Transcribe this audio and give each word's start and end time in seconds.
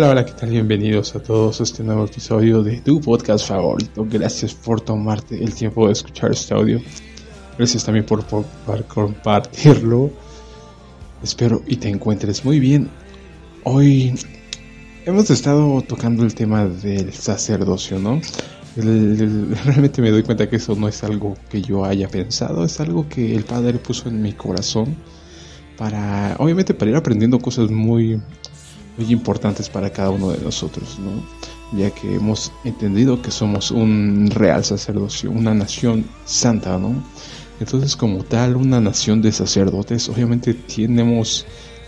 Hola, 0.00 0.12
hola, 0.12 0.24
¿qué 0.24 0.32
tal? 0.32 0.48
Bienvenidos 0.48 1.14
a 1.14 1.22
todos 1.22 1.60
a 1.60 1.64
este 1.64 1.84
nuevo 1.84 2.06
episodio 2.06 2.62
de 2.62 2.80
tu 2.80 3.02
podcast 3.02 3.46
favorito. 3.46 4.06
Gracias 4.08 4.54
por 4.54 4.80
tomarte 4.80 5.44
el 5.44 5.52
tiempo 5.54 5.88
de 5.88 5.92
escuchar 5.92 6.30
este 6.30 6.54
audio. 6.54 6.80
Gracias 7.58 7.84
también 7.84 8.06
por, 8.06 8.24
compartirlo. 8.88 10.10
Espero 11.22 11.62
y 11.66 11.76
te 11.76 11.90
encuentres 11.90 12.46
muy 12.46 12.60
bien. 12.60 12.88
Hoy 13.64 14.14
hemos 15.04 15.28
estado 15.28 15.82
tocando 15.82 16.24
el 16.24 16.34
tema 16.34 16.64
del 16.64 17.12
sacerdocio, 17.12 17.98
¿no? 17.98 18.22
realmente 18.76 20.00
me 20.00 20.10
doy 20.10 20.22
cuenta 20.22 20.48
que 20.48 20.56
eso 20.56 20.74
no 20.76 20.88
es 20.88 21.04
algo 21.04 21.36
que 21.50 21.60
yo 21.60 21.84
haya 21.84 22.08
pensado, 22.08 22.64
es 22.64 22.80
algo 22.80 23.06
que 23.06 23.36
el 23.36 23.44
Padre 23.44 23.74
puso 23.74 24.08
en 24.08 24.22
mi 24.22 24.32
corazón 24.32 24.96
para, 25.76 26.36
obviamente, 26.38 26.72
para 26.72 26.90
ir 26.90 26.96
aprendiendo 26.96 27.38
cosas 27.38 27.70
muy 27.70 28.18
muy 29.00 29.12
importantes 29.12 29.68
para 29.68 29.90
cada 29.90 30.10
uno 30.10 30.30
de 30.30 30.38
nosotros, 30.38 30.98
¿no? 30.98 31.10
ya 31.72 31.90
que 31.90 32.16
hemos 32.16 32.52
entendido 32.64 33.22
que 33.22 33.30
somos 33.30 33.70
un 33.70 34.28
real 34.30 34.64
sacerdocio, 34.64 35.30
una 35.30 35.54
nación 35.54 36.04
santa, 36.24 36.78
¿no? 36.78 37.02
Entonces, 37.60 37.96
como 37.96 38.24
tal, 38.24 38.56
una 38.56 38.80
nación 38.80 39.22
de 39.22 39.30
sacerdotes, 39.32 40.08
obviamente 40.08 40.54
tenemos 40.54 41.46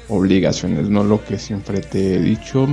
obligaciones, 0.08 0.88
¿no? 0.88 1.02
Lo 1.02 1.24
que 1.24 1.38
siempre 1.38 1.80
te 1.80 2.14
he 2.14 2.20
dicho, 2.20 2.69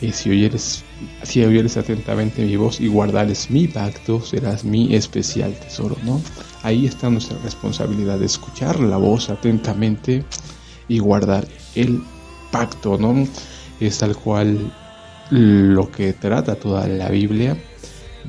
y 0.00 0.12
si 0.12 0.30
oyeres, 0.30 0.82
si 1.24 1.44
oyeres 1.44 1.76
atentamente 1.76 2.44
mi 2.44 2.56
voz 2.56 2.80
y 2.80 2.88
guardares 2.88 3.50
mi 3.50 3.68
pacto, 3.68 4.20
serás 4.20 4.64
mi 4.64 4.94
especial 4.94 5.52
tesoro, 5.54 5.96
¿no? 6.04 6.22
Ahí 6.62 6.86
está 6.86 7.10
nuestra 7.10 7.36
responsabilidad 7.44 8.18
de 8.18 8.26
escuchar 8.26 8.80
la 8.80 8.96
voz 8.96 9.28
atentamente 9.28 10.24
y 10.88 10.98
guardar 11.00 11.46
el 11.74 12.02
pacto, 12.54 12.96
¿no? 12.96 13.26
Es 13.80 13.98
tal 13.98 14.14
cual 14.16 14.72
lo 15.30 15.90
que 15.90 16.12
trata 16.12 16.54
toda 16.54 16.86
la 16.86 17.08
Biblia 17.08 17.56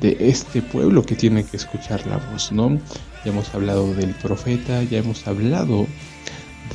de 0.00 0.16
este 0.18 0.62
pueblo 0.62 1.04
que 1.04 1.14
tiene 1.14 1.44
que 1.44 1.56
escuchar 1.56 2.04
la 2.08 2.16
voz, 2.16 2.50
¿no? 2.50 2.76
Ya 3.24 3.30
hemos 3.30 3.54
hablado 3.54 3.94
del 3.94 4.14
profeta, 4.14 4.82
ya 4.82 4.98
hemos 4.98 5.28
hablado 5.28 5.86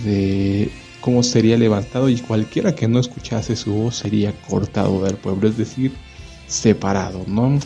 de 0.06 0.72
cómo 1.02 1.24
sería 1.24 1.58
levantado 1.58 2.08
y 2.08 2.18
cualquiera 2.20 2.74
que 2.74 2.88
no 2.88 3.00
escuchase 3.00 3.58
su 3.58 3.74
voz 3.74 3.98
sería 3.98 4.32
cortado 4.48 5.04
del 5.04 5.18
pueblo, 5.18 5.50
es 5.50 5.58
decir, 5.58 5.92
separado, 6.48 7.26
¿no? 7.28 7.60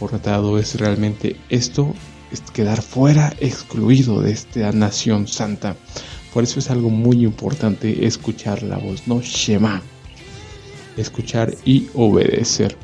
Cortado 0.00 0.58
es 0.58 0.74
realmente 0.74 1.36
esto, 1.50 1.94
es 2.32 2.40
quedar 2.40 2.82
fuera, 2.82 3.32
excluido 3.38 4.22
de 4.22 4.32
esta 4.32 4.72
nación 4.72 5.28
santa. 5.28 5.76
Por 6.34 6.42
eso 6.42 6.58
es 6.58 6.68
algo 6.68 6.90
muy 6.90 7.24
importante 7.24 8.04
escuchar 8.04 8.64
la 8.64 8.76
voz, 8.76 9.06
no 9.06 9.20
Shema. 9.22 9.80
Escuchar 10.96 11.54
y 11.64 11.86
obedecer. 11.94 12.76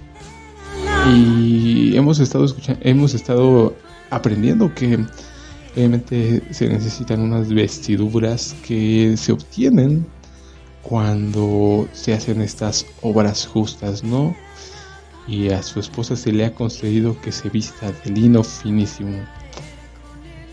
Y 1.13 1.97
hemos 1.97 2.21
estado 2.21 2.45
escuchando, 2.45 2.81
hemos 2.85 3.13
estado 3.13 3.75
aprendiendo 4.11 4.73
que 4.73 5.05
obviamente 5.75 6.45
se 6.51 6.69
necesitan 6.69 7.21
unas 7.21 7.49
vestiduras 7.53 8.55
que 8.65 9.17
se 9.17 9.33
obtienen 9.33 10.07
cuando 10.83 11.89
se 11.93 12.15
hacen 12.15 12.41
estas 12.43 12.87
obras 13.03 13.49
justas, 13.49 14.05
¿no? 14.05 14.37
Y 15.27 15.49
a 15.49 15.61
su 15.65 15.81
esposa 15.81 16.15
se 16.15 16.33
le 16.33 16.45
ha 16.45 16.55
concedido 16.55 17.21
que 17.21 17.33
se 17.33 17.49
vista 17.51 17.91
de 18.05 18.11
lino 18.13 18.45
finísimo 18.45 19.19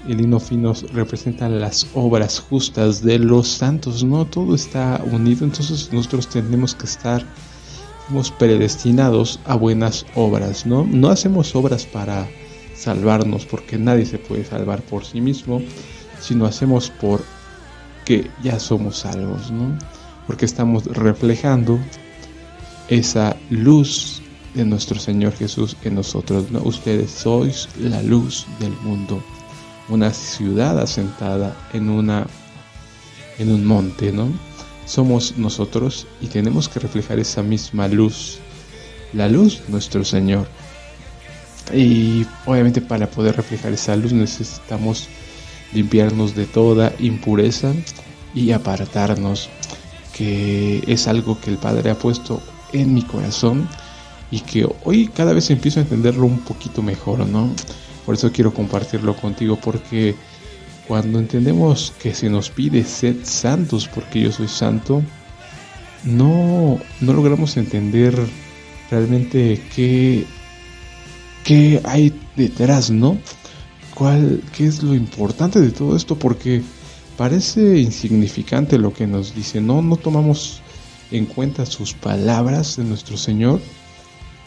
el 0.08 0.18
lino 0.18 0.40
fino 0.40 0.74
representa 0.94 1.50
las 1.50 1.88
obras 1.94 2.40
justas 2.40 3.04
de 3.04 3.20
los 3.20 3.48
santos, 3.48 4.04
¿no? 4.04 4.26
Todo 4.26 4.56
está 4.56 5.02
unido, 5.12 5.46
entonces 5.46 5.92
nosotros 5.92 6.28
tenemos 6.28 6.76
que 6.76 6.86
estar 6.86 7.26
somos 8.08 8.32
predestinados 8.32 9.40
a 9.46 9.56
buenas 9.56 10.06
obras, 10.16 10.66
¿no? 10.66 10.86
No 10.86 11.10
hacemos 11.10 11.54
obras 11.56 11.86
para 11.86 12.28
salvarnos, 12.74 13.46
porque 13.46 13.78
nadie 13.78 14.06
se 14.06 14.18
puede 14.18 14.46
salvar 14.46 14.82
por 14.84 15.04
sí 15.04 15.20
mismo, 15.20 15.62
sino 16.22 16.46
hacemos 16.46 16.90
por 16.90 17.22
que 18.06 18.32
ya 18.42 18.60
somos 18.60 19.00
salvos, 19.00 19.52
¿no? 19.52 19.78
Porque 20.26 20.46
estamos 20.46 20.86
reflejando 20.86 21.80
esa 22.88 23.36
luz 23.50 24.22
de 24.54 24.64
nuestro 24.64 25.00
Señor 25.00 25.34
Jesús 25.34 25.76
en 25.84 25.96
nosotros, 25.96 26.50
¿no? 26.50 26.62
Ustedes 26.64 27.12
sois 27.12 27.68
la 27.78 28.02
luz 28.04 28.46
del 28.60 28.72
mundo 28.84 29.22
una 29.90 30.12
ciudad 30.12 30.80
asentada 30.80 31.56
en 31.74 31.90
una 31.90 32.28
en 33.40 33.52
un 33.52 33.66
monte, 33.66 34.12
¿no? 34.12 34.32
Somos 34.86 35.38
nosotros 35.38 36.08
y 36.22 36.28
tenemos 36.28 36.70
que 36.70 36.80
reflejar 36.80 37.20
esa 37.20 37.44
misma 37.44 37.88
luz, 37.88 38.40
la 39.14 39.28
luz 39.28 39.62
nuestro 39.68 40.04
Señor. 40.04 40.48
Y 41.74 42.26
obviamente 42.46 42.82
para 42.82 43.10
poder 43.10 43.36
reflejar 43.36 43.74
esa 43.74 43.96
luz 43.96 44.14
necesitamos 44.14 45.08
limpiarnos 45.74 46.36
de 46.36 46.46
toda 46.46 46.94
impureza 47.00 47.74
y 48.34 48.52
apartarnos, 48.52 49.50
que 50.16 50.84
es 50.88 51.08
algo 51.08 51.40
que 51.40 51.50
el 51.50 51.58
Padre 51.58 51.92
ha 51.92 51.96
puesto 52.00 52.42
en 52.74 52.94
mi 52.94 53.02
corazón 53.04 53.68
y 54.32 54.40
que 54.42 54.68
hoy 54.84 55.08
cada 55.08 55.34
vez 55.34 55.50
empiezo 55.50 55.80
a 55.80 55.84
entenderlo 55.84 56.26
un 56.26 56.40
poquito 56.40 56.82
mejor, 56.82 57.28
¿no? 57.28 57.52
Por 58.08 58.16
eso 58.16 58.32
quiero 58.32 58.54
compartirlo 58.54 59.18
contigo 59.18 59.60
porque 59.62 60.16
cuando 60.88 61.20
entendemos 61.20 61.94
que 62.02 62.16
se 62.16 62.30
nos 62.30 62.50
pide 62.50 62.86
ser 62.86 63.26
santos 63.26 63.90
porque 63.94 64.22
yo 64.22 64.32
soy 64.32 64.48
santo, 64.48 65.04
no, 66.06 66.80
no 67.02 67.14
logramos 67.14 67.58
entender 67.58 68.18
realmente 68.90 69.62
qué, 69.76 70.26
qué 71.44 71.82
hay 71.84 72.18
detrás, 72.38 72.90
¿no? 72.92 73.18
¿Cuál, 73.94 74.42
¿Qué 74.56 74.68
es 74.68 74.82
lo 74.84 74.96
importante 74.96 75.60
de 75.60 75.72
todo 75.72 75.94
esto? 75.98 76.18
Porque 76.18 76.64
parece 77.18 77.78
insignificante 77.78 78.78
lo 78.78 78.94
que 78.94 79.06
nos 79.06 79.36
dice, 79.36 79.60
¿no? 79.60 79.82
No 79.82 79.98
tomamos 79.98 80.62
en 81.12 81.26
cuenta 81.26 81.66
sus 81.66 81.94
palabras 81.94 82.78
de 82.78 82.86
nuestro 82.86 83.18
Señor 83.18 83.60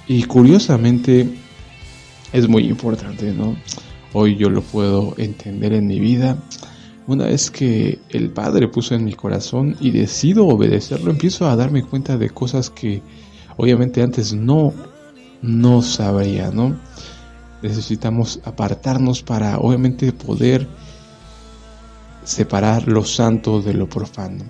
y 0.09 0.23
curiosamente 0.23 1.29
es 2.33 2.49
muy 2.49 2.65
importante, 2.67 3.33
¿no? 3.33 3.57
Hoy 4.13 4.37
yo 4.37 4.51
lo 4.51 4.63
puedo 4.63 5.15
entender 5.19 5.73
en 5.73 5.87
mi 5.87 6.01
vida. 6.01 6.37
Una 7.07 7.27
vez 7.27 7.51
que 7.51 7.99
el 8.11 8.31
Padre 8.31 8.69
puso 8.69 8.95
en 8.95 9.05
mi 9.05 9.15
corazón 9.15 9.77
y 9.81 9.91
decido 9.91 10.47
obedecerlo, 10.47 11.11
empiezo 11.11 11.49
a 11.49 11.57
darme 11.57 11.83
cuenta 11.83 12.17
de 12.17 12.31
cosas 12.31 12.71
que 12.71 13.03
obviamente 13.57 14.03
antes 14.03 14.33
no, 14.33 14.73
no 15.43 15.83
sabría, 15.83 16.51
¿no? 16.51 16.77
Necesitamos 17.63 18.41
apartarnos 18.45 19.23
para 19.23 19.59
obviamente 19.59 20.13
poder 20.13 20.67
separar 22.25 22.87
lo 22.87 23.05
santo 23.05 23.61
de 23.61 23.75
lo 23.75 23.89
profano. 23.89 24.45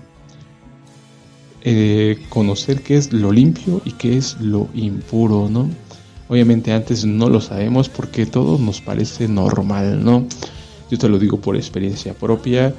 Eh, 1.63 2.19
conocer 2.31 2.83
qué 2.83 2.97
es 2.97 3.13
lo 3.13 3.33
limpio 3.33 3.83
y 3.85 3.93
qué 3.93 4.17
es 4.17 4.41
lo 4.41 4.69
impuro, 4.75 5.49
¿no? 5.51 5.69
Obviamente 6.31 6.73
antes 6.73 7.05
no 7.05 7.29
lo 7.29 7.41
sabemos 7.41 7.89
porque 7.89 8.25
todo 8.25 8.57
nos 8.57 8.81
parece 8.81 9.27
normal, 9.27 10.05
¿no? 10.05 10.29
Yo 10.89 10.97
te 10.97 11.09
lo 11.09 11.19
digo 11.19 11.41
por 11.41 11.57
experiencia 11.57 12.15
propia. 12.15 12.73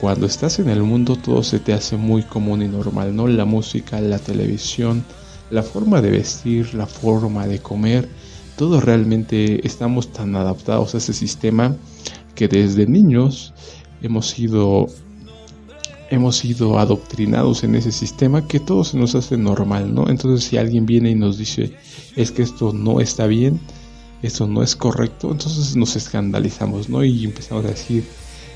Cuando 0.00 0.24
estás 0.26 0.60
en 0.60 0.68
el 0.68 0.84
mundo 0.84 1.16
todo 1.16 1.42
se 1.42 1.58
te 1.58 1.72
hace 1.72 1.96
muy 1.96 2.22
común 2.22 2.62
y 2.62 2.68
normal, 2.68 3.16
¿no? 3.16 3.26
La 3.26 3.44
música, 3.44 4.00
la 4.00 4.20
televisión, 4.20 5.04
la 5.50 5.64
forma 5.64 6.00
de 6.00 6.12
vestir, 6.12 6.74
la 6.74 6.86
forma 6.86 7.48
de 7.48 7.58
comer, 7.58 8.08
todo 8.56 8.80
realmente 8.80 9.66
estamos 9.66 10.12
tan 10.12 10.36
adaptados 10.36 10.94
a 10.94 10.98
ese 10.98 11.12
sistema 11.12 11.74
que 12.36 12.46
desde 12.46 12.86
niños 12.86 13.52
hemos 14.00 14.28
sido 14.28 14.86
hemos 16.12 16.36
sido 16.36 16.78
adoctrinados 16.78 17.64
en 17.64 17.74
ese 17.74 17.90
sistema 17.90 18.46
que 18.46 18.60
todo 18.60 18.84
se 18.84 18.98
nos 18.98 19.14
hace 19.14 19.38
normal, 19.38 19.94
¿no? 19.94 20.10
Entonces 20.10 20.44
si 20.44 20.58
alguien 20.58 20.84
viene 20.84 21.10
y 21.10 21.14
nos 21.14 21.38
dice, 21.38 21.74
es 22.16 22.30
que 22.30 22.42
esto 22.42 22.74
no 22.74 23.00
está 23.00 23.26
bien, 23.26 23.58
esto 24.22 24.46
no 24.46 24.62
es 24.62 24.76
correcto, 24.76 25.30
entonces 25.32 25.74
nos 25.74 25.96
escandalizamos, 25.96 26.90
¿no? 26.90 27.02
Y 27.02 27.24
empezamos 27.24 27.64
a 27.64 27.68
decir, 27.68 28.04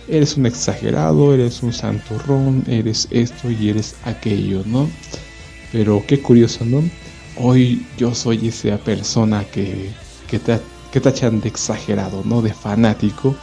eres 0.06 0.36
un 0.36 0.44
exagerado, 0.44 1.32
eres 1.32 1.62
un 1.62 1.72
santurrón, 1.72 2.62
eres 2.68 3.08
esto 3.10 3.50
y 3.50 3.70
eres 3.70 3.96
aquello, 4.04 4.62
¿no? 4.66 4.90
Pero 5.72 6.04
qué 6.06 6.20
curioso, 6.20 6.62
¿no? 6.66 6.82
Hoy 7.38 7.86
yo 7.96 8.14
soy 8.14 8.48
esa 8.48 8.76
persona 8.76 9.44
que, 9.44 9.92
que, 10.28 10.38
que 10.92 11.00
tachan 11.00 11.40
de 11.40 11.48
exagerado, 11.48 12.20
¿no? 12.22 12.42
De 12.42 12.52
fanático, 12.52 13.34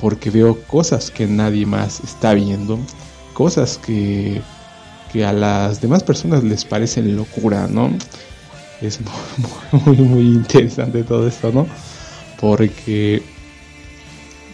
porque 0.00 0.30
veo 0.30 0.60
cosas 0.62 1.12
que 1.12 1.28
nadie 1.28 1.66
más 1.66 2.00
está 2.00 2.34
viendo 2.34 2.80
cosas 3.38 3.78
que, 3.78 4.42
que 5.12 5.24
a 5.24 5.32
las 5.32 5.80
demás 5.80 6.02
personas 6.02 6.42
les 6.42 6.64
parecen 6.64 7.14
locura, 7.14 7.68
¿no? 7.68 7.96
Es 8.82 8.98
muy, 9.86 9.96
muy, 9.96 10.22
interesante 10.22 11.04
todo 11.04 11.28
esto, 11.28 11.52
¿no? 11.52 11.64
Porque, 12.40 13.22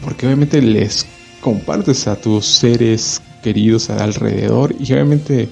porque 0.05 0.27
obviamente 0.27 0.61
les 0.61 1.07
compartes 1.41 2.07
a 2.07 2.17
tus 2.17 2.45
seres 2.45 3.23
queridos 3.43 3.89
alrededor 3.89 4.77
y 4.79 4.93
obviamente 4.93 5.49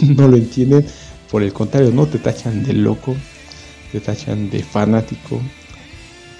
no 0.02 0.28
lo 0.28 0.36
entienden, 0.36 0.86
Por 1.32 1.42
el 1.42 1.52
contrario, 1.52 1.90
no 1.90 2.06
te 2.06 2.20
tachan 2.20 2.62
de 2.62 2.74
loco, 2.74 3.16
te 3.90 3.98
tachan 3.98 4.50
de 4.50 4.62
fanático, 4.62 5.40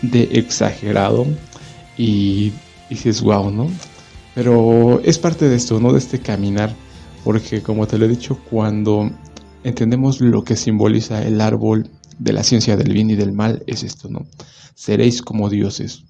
de 0.02 0.28
exagerado 0.34 1.26
y 1.96 2.52
dices, 2.88 3.22
wow, 3.22 3.50
¿no? 3.50 3.68
Pero 4.38 5.00
es 5.00 5.18
parte 5.18 5.48
de 5.48 5.56
esto, 5.56 5.80
¿no? 5.80 5.92
De 5.92 5.98
este 5.98 6.20
caminar, 6.20 6.72
porque 7.24 7.60
como 7.60 7.88
te 7.88 7.98
lo 7.98 8.04
he 8.04 8.08
dicho, 8.08 8.38
cuando 8.48 9.10
entendemos 9.64 10.20
lo 10.20 10.44
que 10.44 10.54
simboliza 10.54 11.26
el 11.26 11.40
árbol 11.40 11.90
de 12.20 12.32
la 12.32 12.44
ciencia 12.44 12.76
del 12.76 12.92
bien 12.92 13.10
y 13.10 13.16
del 13.16 13.32
mal, 13.32 13.64
es 13.66 13.82
esto, 13.82 14.08
¿no? 14.08 14.28
Seréis 14.76 15.22
como 15.22 15.50
dioses, 15.50 16.04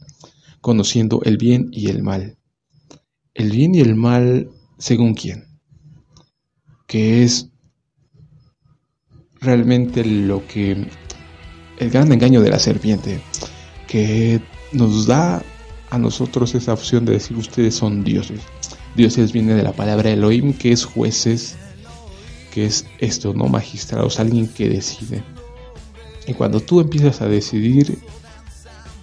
conociendo 0.60 1.22
el 1.24 1.38
bien 1.38 1.70
y 1.72 1.88
el 1.88 2.02
mal. 2.02 2.36
El 3.32 3.50
bien 3.50 3.74
y 3.74 3.80
el 3.80 3.94
mal, 3.94 4.50
según 4.76 5.14
quién? 5.14 5.46
Que 6.86 7.24
es 7.24 7.48
realmente 9.40 10.04
lo 10.04 10.46
que 10.46 10.86
el 11.78 11.90
gran 11.90 12.12
engaño 12.12 12.42
de 12.42 12.50
la 12.50 12.58
serpiente, 12.58 13.22
que 13.86 14.42
nos 14.74 15.06
da 15.06 15.42
a 15.90 15.98
nosotros 15.98 16.54
esa 16.54 16.72
opción 16.72 17.04
de 17.04 17.12
decir 17.12 17.36
ustedes 17.36 17.74
son 17.74 18.04
dioses. 18.04 18.40
Dioses 18.96 19.32
viene 19.32 19.54
de 19.54 19.62
la 19.62 19.72
palabra 19.72 20.10
Elohim, 20.10 20.52
que 20.52 20.72
es 20.72 20.84
jueces, 20.84 21.56
que 22.52 22.66
es 22.66 22.86
esto, 22.98 23.34
¿no? 23.34 23.46
Magistrados, 23.46 24.20
alguien 24.20 24.48
que 24.48 24.68
decide. 24.68 25.22
Y 26.26 26.34
cuando 26.34 26.60
tú 26.60 26.80
empiezas 26.80 27.20
a 27.22 27.28
decidir 27.28 27.98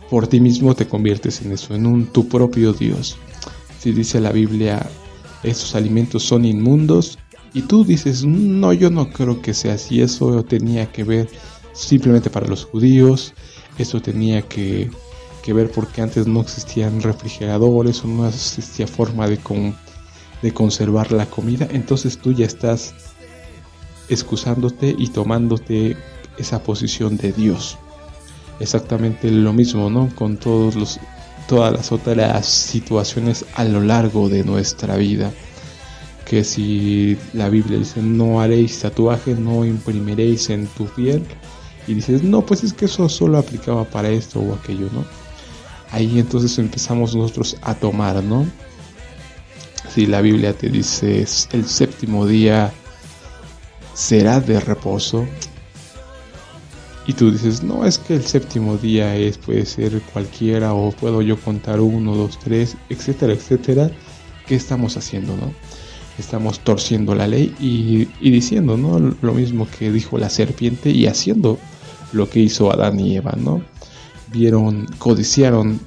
por 0.10 0.28
ti 0.28 0.40
mismo, 0.40 0.76
te 0.76 0.88
conviertes 0.88 1.42
en 1.42 1.54
eso, 1.54 1.74
en 1.74 1.86
un 1.86 2.08
tu 2.08 2.28
propio 2.28 2.74
Dios. 2.74 3.18
Si 3.80 3.92
dice 3.92 4.20
la 4.20 4.32
Biblia, 4.32 4.88
estos 5.44 5.76
alimentos 5.76 6.24
son 6.24 6.46
inmundos, 6.46 7.18
y 7.54 7.62
tú 7.62 7.86
dices, 7.86 8.26
no, 8.26 8.74
yo 8.74 8.90
no 8.90 9.10
creo 9.10 9.42
que 9.42 9.54
sea 9.54 9.76
así, 9.76 10.02
eso 10.02 10.44
tenía 10.44 10.92
que 10.92 11.06
ver 11.06 11.30
simplemente 11.72 12.30
para 12.30 12.48
los 12.48 12.66
judíos, 12.66 13.34
eso 13.78 14.02
tenía 14.02 14.42
que, 14.42 14.92
ver 15.54 15.72
porque 15.72 16.02
antes 16.02 16.28
no 16.28 16.42
existían 16.42 17.02
refrigeradores 17.02 18.04
o 18.04 18.08
no 18.08 18.28
existía 18.28 18.88
forma 18.88 19.28
de, 19.28 19.40
de 20.42 20.54
conservar 20.54 21.12
la 21.12 21.26
comida, 21.26 21.68
entonces 21.72 22.18
tú 22.18 22.34
ya 22.34 22.46
estás 22.46 22.94
excusándote 24.10 24.96
y 24.98 25.10
tomándote 25.10 25.98
esa 26.38 26.62
posición 26.62 27.18
de 27.18 27.32
Dios. 27.32 27.78
Exactamente 28.60 29.30
lo 29.32 29.54
mismo, 29.54 29.90
¿no? 29.90 30.10
Con 30.16 30.38
todos 30.38 30.76
los, 30.76 31.00
todas 31.48 31.74
las 31.74 31.92
otras 31.92 32.46
situaciones 32.46 33.46
a 33.56 33.66
lo 33.66 33.82
largo 33.82 34.30
de 34.30 34.44
nuestra 34.44 34.96
vida 34.98 35.32
que 36.26 36.44
si 36.44 37.18
la 37.34 37.50
Biblia 37.50 37.78
dice 37.78 38.02
no 38.02 38.42
haréis 38.42 38.80
tatuaje, 38.80 39.36
no 39.36 39.64
imprimiréis 39.64 40.50
en 40.50 40.66
tu 40.68 40.86
piel, 40.88 41.24
y 41.88 41.94
dices, 41.94 42.24
no, 42.24 42.44
pues 42.46 42.64
es 42.64 42.74
que 42.74 42.86
eso 42.86 43.08
solo 43.10 43.38
aplicaba 43.38 43.84
para 43.84 44.10
esto 44.10 44.40
o 44.40 44.56
aquello, 44.56 44.90
¿no? 44.92 45.06
Ahí 45.96 46.20
entonces 46.20 46.58
empezamos 46.60 47.16
nosotros 47.16 47.56
a 47.62 47.74
tomar, 47.74 48.22
¿no? 48.22 48.46
Si 49.94 50.06
la 50.06 50.20
Biblia 50.20 50.52
te 50.52 50.68
dice 50.68 51.26
el 51.54 51.66
séptimo 51.66 52.28
día 52.28 52.74
será 53.94 54.42
de 54.42 54.60
reposo, 54.60 55.26
y 57.08 57.14
tú 57.14 57.32
dices, 57.32 57.64
no, 57.64 57.86
es 57.86 57.98
que 57.98 58.16
el 58.16 58.26
séptimo 58.26 58.76
día 58.76 59.16
es, 59.16 59.38
puede 59.38 59.66
ser 59.66 60.02
cualquiera, 60.12 60.74
o 60.74 60.92
puedo 60.92 61.22
yo 61.22 61.40
contar 61.40 61.80
uno, 61.80 62.14
dos, 62.14 62.40
tres, 62.40 62.76
etcétera, 62.90 63.32
etcétera, 63.32 63.90
¿qué 64.48 64.56
estamos 64.56 64.98
haciendo, 64.98 65.38
no? 65.38 65.54
estamos 66.20 66.60
torciendo 66.60 67.16
la 67.16 67.26
ley 67.26 67.56
y, 67.58 68.06
diciendo 68.30 68.76
¿no? 68.76 69.00
lo 69.22 69.34
mismo 69.34 69.66
que 69.80 69.94
dijo 69.94 70.18
la 70.18 70.30
serpiente 70.30 70.90
y 70.90 71.08
haciendo 71.08 71.58
lo 72.12 72.30
que 72.30 72.42
hizo 72.42 72.70
Adán 72.70 73.00
y 73.00 73.16
Eva, 73.16 73.34
¿no? 73.38 73.64
Vieron, 74.32 74.88
codiciaron 74.98 75.80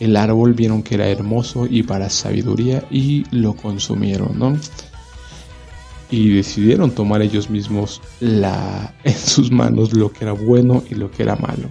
el 0.00 0.16
árbol, 0.16 0.54
vieron 0.54 0.82
que 0.82 0.94
era 0.94 1.08
hermoso 1.08 1.66
y 1.68 1.82
para 1.82 2.10
sabiduría 2.10 2.84
y 2.90 3.24
lo 3.30 3.54
consumieron, 3.54 4.38
¿no? 4.38 4.56
Y 6.10 6.30
decidieron 6.30 6.90
tomar 6.92 7.20
ellos 7.22 7.50
mismos 7.50 8.00
la, 8.20 8.94
en 9.04 9.16
sus 9.16 9.50
manos 9.50 9.92
lo 9.92 10.12
que 10.12 10.24
era 10.24 10.32
bueno 10.32 10.82
y 10.88 10.94
lo 10.94 11.10
que 11.10 11.22
era 11.22 11.36
malo. 11.36 11.68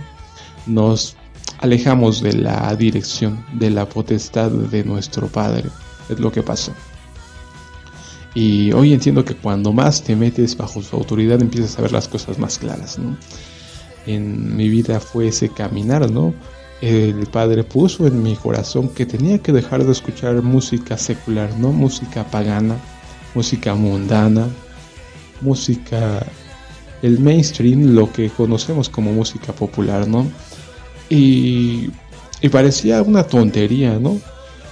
Nos 0.65 1.15
alejamos 1.59 2.21
de 2.21 2.33
la 2.33 2.75
dirección, 2.75 3.43
de 3.53 3.69
la 3.69 3.88
potestad 3.88 4.51
de 4.51 4.83
nuestro 4.83 5.27
Padre. 5.27 5.69
Es 6.09 6.19
lo 6.19 6.31
que 6.31 6.43
pasó. 6.43 6.73
Y 8.35 8.71
hoy 8.73 8.93
entiendo 8.93 9.25
que 9.25 9.35
cuando 9.35 9.73
más 9.73 10.03
te 10.03 10.15
metes 10.15 10.55
bajo 10.55 10.83
su 10.83 10.95
autoridad 10.95 11.41
empiezas 11.41 11.79
a 11.79 11.81
ver 11.81 11.91
las 11.91 12.07
cosas 12.07 12.38
más 12.38 12.59
claras, 12.59 13.00
¿no? 13.00 13.17
En 14.07 14.56
mi 14.56 14.69
vida 14.69 15.00
fue 15.00 15.27
ese 15.27 15.50
caminar, 15.50 16.09
¿no? 16.09 16.33
El 16.81 17.27
Padre 17.27 17.63
puso 17.63 18.07
en 18.07 18.24
mi 18.24 18.36
corazón 18.36 18.89
que 18.89 19.06
tenía 19.06 19.39
que 19.39 19.51
dejar 19.51 19.83
de 19.83 19.92
escuchar 19.92 20.42
música 20.42 20.98
secular, 20.98 21.50
¿no? 21.57 21.71
Música 21.71 22.24
pagana, 22.24 22.77
música 23.36 23.75
mundana, 23.75 24.48
música, 25.42 26.25
el 27.01 27.19
mainstream, 27.19 27.95
lo 27.95 28.12
que 28.12 28.30
conocemos 28.30 28.89
como 28.89 29.12
música 29.12 29.54
popular, 29.54 30.07
¿no? 30.07 30.27
Y, 31.10 31.89
parecía 32.51 33.01
una 33.01 33.24
tontería, 33.24 34.00
¿no? 34.00 34.19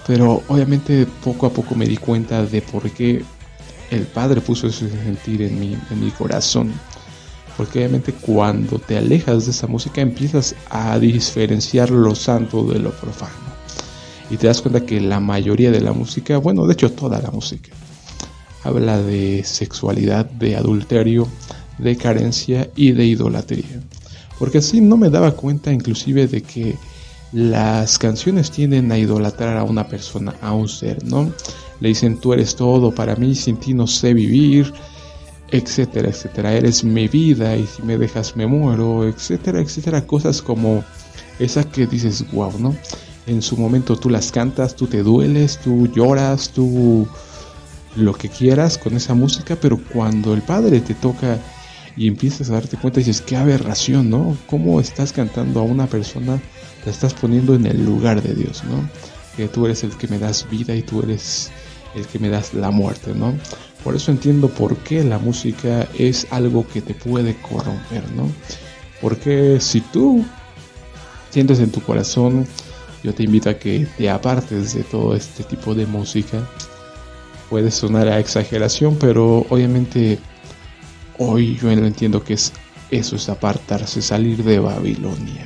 Pero 0.07 0.43
obviamente 0.47 1.07
poco 1.23 1.47
a 1.47 1.49
poco 1.49 1.75
me 1.75 1.85
di 1.85 1.97
cuenta 1.97 2.45
de 2.45 2.61
por 2.61 2.89
qué 2.91 3.23
el 3.89 4.03
Padre 4.03 4.41
puso 4.41 4.67
ese 4.67 4.89
sentir 4.89 5.41
en 5.41 5.59
mi, 5.59 5.77
en 5.89 5.99
mi 5.99 6.11
corazón. 6.11 6.71
Porque 7.57 7.79
obviamente 7.79 8.13
cuando 8.13 8.79
te 8.79 8.97
alejas 8.97 9.45
de 9.45 9.51
esa 9.51 9.67
música 9.67 10.01
empiezas 10.01 10.55
a 10.69 10.99
diferenciar 10.99 11.89
lo 11.89 12.15
santo 12.15 12.63
de 12.63 12.79
lo 12.79 12.91
profano. 12.91 13.33
Y 14.29 14.37
te 14.37 14.47
das 14.47 14.61
cuenta 14.61 14.85
que 14.85 14.99
la 14.99 15.19
mayoría 15.19 15.71
de 15.71 15.81
la 15.81 15.93
música, 15.93 16.37
bueno, 16.37 16.65
de 16.65 16.73
hecho 16.73 16.91
toda 16.91 17.21
la 17.21 17.31
música, 17.31 17.69
habla 18.63 19.01
de 19.01 19.43
sexualidad, 19.43 20.25
de 20.25 20.55
adulterio, 20.55 21.27
de 21.77 21.95
carencia 21.95 22.69
y 22.75 22.91
de 22.91 23.05
idolatría. 23.05 23.81
Porque 24.39 24.57
así 24.57 24.81
no 24.81 24.97
me 24.97 25.09
daba 25.09 25.31
cuenta 25.31 25.71
inclusive 25.71 26.27
de 26.27 26.41
que 26.41 26.75
las 27.31 27.97
canciones 27.97 28.51
tienden 28.51 28.91
a 28.91 28.97
idolatrar 28.97 29.57
a 29.57 29.63
una 29.63 29.87
persona, 29.87 30.35
a 30.41 30.53
un 30.53 30.67
ser, 30.67 31.03
¿no? 31.05 31.31
le 31.79 31.89
dicen 31.89 32.17
tú 32.17 32.33
eres 32.33 32.55
todo 32.55 32.91
para 32.91 33.15
mí, 33.15 33.35
sin 33.35 33.57
ti 33.57 33.73
no 33.73 33.87
sé 33.87 34.13
vivir, 34.13 34.73
etcétera, 35.49 36.09
etcétera, 36.09 36.53
eres 36.53 36.83
mi 36.83 37.07
vida 37.07 37.55
y 37.55 37.67
si 37.67 37.81
me 37.83 37.97
dejas 37.97 38.35
me 38.35 38.47
muero, 38.47 39.07
etcétera, 39.07 39.61
etcétera, 39.61 40.05
cosas 40.05 40.41
como 40.41 40.83
esa 41.39 41.63
que 41.63 41.87
dices, 41.87 42.25
wow, 42.31 42.53
¿no? 42.59 42.75
En 43.27 43.41
su 43.41 43.57
momento 43.57 43.95
tú 43.95 44.09
las 44.09 44.31
cantas, 44.31 44.75
tú 44.75 44.87
te 44.87 45.03
dueles, 45.03 45.59
tú 45.59 45.87
lloras, 45.87 46.49
tú 46.49 47.07
lo 47.95 48.13
que 48.13 48.29
quieras 48.29 48.77
con 48.77 48.95
esa 48.95 49.13
música, 49.13 49.57
pero 49.59 49.79
cuando 49.91 50.33
el 50.33 50.41
padre 50.41 50.81
te 50.81 50.93
toca 50.93 51.39
y 51.97 52.07
empiezas 52.07 52.49
a 52.49 52.53
darte 52.53 52.77
cuenta, 52.77 52.99
dices, 52.99 53.21
qué 53.21 53.37
aberración, 53.37 54.09
¿no? 54.09 54.37
¿Cómo 54.47 54.79
estás 54.79 55.13
cantando 55.13 55.61
a 55.61 55.63
una 55.63 55.87
persona? 55.87 56.41
Te 56.83 56.89
estás 56.89 57.13
poniendo 57.13 57.55
en 57.55 57.65
el 57.65 57.85
lugar 57.85 58.21
de 58.21 58.35
Dios, 58.35 58.63
¿no? 58.65 58.87
Que 59.37 59.47
tú 59.47 59.65
eres 59.65 59.83
el 59.83 59.95
que 59.97 60.07
me 60.07 60.19
das 60.19 60.47
vida 60.49 60.75
y 60.75 60.81
tú 60.81 61.01
eres 61.01 61.51
el 61.95 62.05
que 62.05 62.19
me 62.19 62.29
das 62.29 62.53
la 62.53 62.69
muerte, 62.69 63.13
¿no? 63.15 63.33
Por 63.85 63.95
eso 63.95 64.09
entiendo 64.09 64.49
por 64.49 64.75
qué 64.77 65.03
la 65.03 65.19
música 65.19 65.87
es 65.93 66.25
algo 66.31 66.67
que 66.67 66.81
te 66.81 66.95
puede 66.95 67.35
corromper, 67.35 68.03
¿no? 68.13 68.27
Porque 68.99 69.59
si 69.61 69.79
tú 69.79 70.25
sientes 71.29 71.59
en 71.59 71.71
tu 71.71 71.81
corazón, 71.81 72.47
yo 73.03 73.13
te 73.13 73.21
invito 73.21 73.51
a 73.51 73.53
que 73.53 73.87
te 73.95 74.09
apartes 74.09 74.73
de 74.73 74.81
todo 74.81 75.15
este 75.15 75.43
tipo 75.43 75.75
de 75.75 75.85
música. 75.85 76.41
Puede 77.47 77.69
sonar 77.69 78.07
a 78.07 78.19
exageración, 78.19 78.97
pero 78.99 79.45
obviamente 79.51 80.17
hoy 81.19 81.55
yo 81.61 81.69
entiendo 81.69 82.23
que 82.23 82.33
es 82.33 82.53
eso 82.89 83.15
es 83.17 83.29
apartarse, 83.29 84.01
salir 84.01 84.43
de 84.43 84.57
Babilonia, 84.57 85.45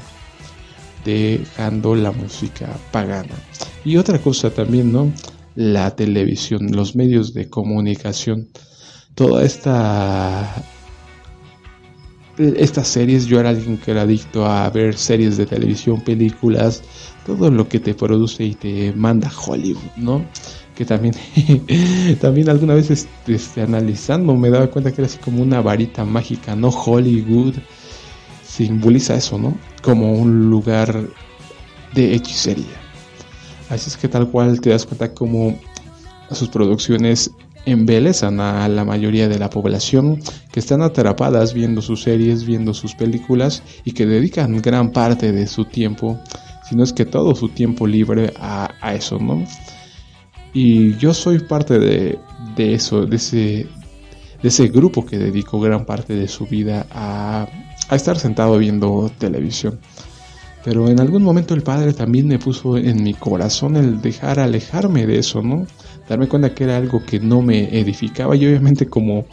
dejando 1.03 1.93
la 1.93 2.13
música 2.13 2.69
pagana. 2.91 3.35
Y 3.83 3.97
otra 3.97 4.19
cosa 4.19 4.49
también, 4.49 4.93
¿no? 4.93 5.11
La 5.59 5.93
televisión, 5.93 6.71
los 6.71 6.95
medios 6.95 7.33
de 7.33 7.49
comunicación, 7.49 8.47
toda 9.13 9.43
esta 9.43 10.63
estas 12.37 12.87
series, 12.87 13.25
yo 13.25 13.41
era 13.41 13.49
alguien 13.49 13.77
que 13.77 13.91
era 13.91 14.03
adicto 14.03 14.45
a 14.45 14.69
ver 14.69 14.97
series 14.97 15.35
de 15.35 15.45
televisión, 15.45 15.99
películas, 15.99 16.81
todo 17.25 17.51
lo 17.51 17.67
que 17.67 17.81
te 17.81 17.93
produce 17.93 18.45
y 18.45 18.55
te 18.55 18.93
manda 18.93 19.29
Hollywood, 19.29 19.97
¿no? 19.97 20.23
Que 20.75 20.85
también, 20.85 21.13
también 22.21 22.47
alguna 22.47 22.75
vez 22.75 22.89
este, 23.27 23.61
analizando 23.61 24.33
me 24.37 24.49
daba 24.49 24.67
cuenta 24.67 24.93
que 24.93 25.01
era 25.01 25.07
así 25.07 25.17
como 25.17 25.43
una 25.43 25.59
varita 25.59 26.05
mágica, 26.05 26.55
¿no? 26.55 26.69
Hollywood 26.69 27.55
simboliza 28.47 29.15
eso, 29.15 29.37
¿no? 29.37 29.57
Como 29.81 30.13
un 30.13 30.49
lugar 30.49 31.05
de 31.93 32.15
hechicería. 32.15 32.88
Así 33.69 33.89
es 33.89 33.97
que 33.97 34.07
tal 34.07 34.29
cual 34.29 34.59
te 34.61 34.71
das 34.71 34.85
cuenta 34.85 35.13
como 35.13 35.55
sus 36.31 36.49
producciones 36.49 37.31
embelezan 37.65 38.39
a 38.39 38.67
la 38.67 38.83
mayoría 38.83 39.27
de 39.27 39.37
la 39.37 39.49
población 39.49 40.19
que 40.51 40.59
están 40.59 40.81
atrapadas 40.81 41.53
viendo 41.53 41.81
sus 41.81 42.03
series, 42.03 42.45
viendo 42.45 42.73
sus 42.73 42.95
películas 42.95 43.63
y 43.83 43.91
que 43.91 44.05
dedican 44.05 44.61
gran 44.61 44.91
parte 44.91 45.31
de 45.31 45.45
su 45.47 45.65
tiempo, 45.65 46.19
si 46.67 46.75
no 46.75 46.83
es 46.83 46.93
que 46.93 47.05
todo 47.05 47.35
su 47.35 47.49
tiempo 47.49 47.85
libre 47.85 48.33
a, 48.39 48.93
eso, 48.93 49.19
¿no? 49.19 49.43
Y 50.53 50.95
yo 50.97 51.13
soy 51.13 51.39
parte 51.39 51.77
de, 51.77 52.19
eso, 52.57 53.05
de 53.05 53.15
ese, 53.17 53.67
de 54.41 54.47
ese 54.47 54.67
grupo 54.67 55.05
que 55.05 55.17
dedicó 55.17 55.59
gran 55.59 55.85
parte 55.85 56.15
de 56.15 56.27
su 56.27 56.47
vida 56.47 56.87
a, 56.89 57.47
a 57.89 57.95
estar 57.95 58.17
sentado 58.17 58.57
viendo 58.57 59.11
televisión. 59.19 59.79
Pero 60.63 60.89
en 60.89 60.99
algún 60.99 61.23
momento 61.23 61.53
el 61.53 61.61
Padre 61.61 61.93
también 61.93 62.27
me 62.27 62.39
puso 62.39 62.77
en 62.77 63.01
mi 63.03 63.13
corazón 63.13 63.77
el 63.77 64.01
dejar 64.01 64.39
alejarme 64.39 65.07
de 65.07 65.19
eso, 65.19 65.41
¿no? 65.41 65.65
Darme 66.07 66.27
cuenta 66.27 66.53
que 66.53 66.65
era 66.65 66.77
algo 66.77 67.03
que 67.05 67.19
no 67.19 67.41
me 67.41 67.79
edificaba 67.79 68.35
y 68.35 68.45
obviamente 68.45 68.87
como 68.87 69.25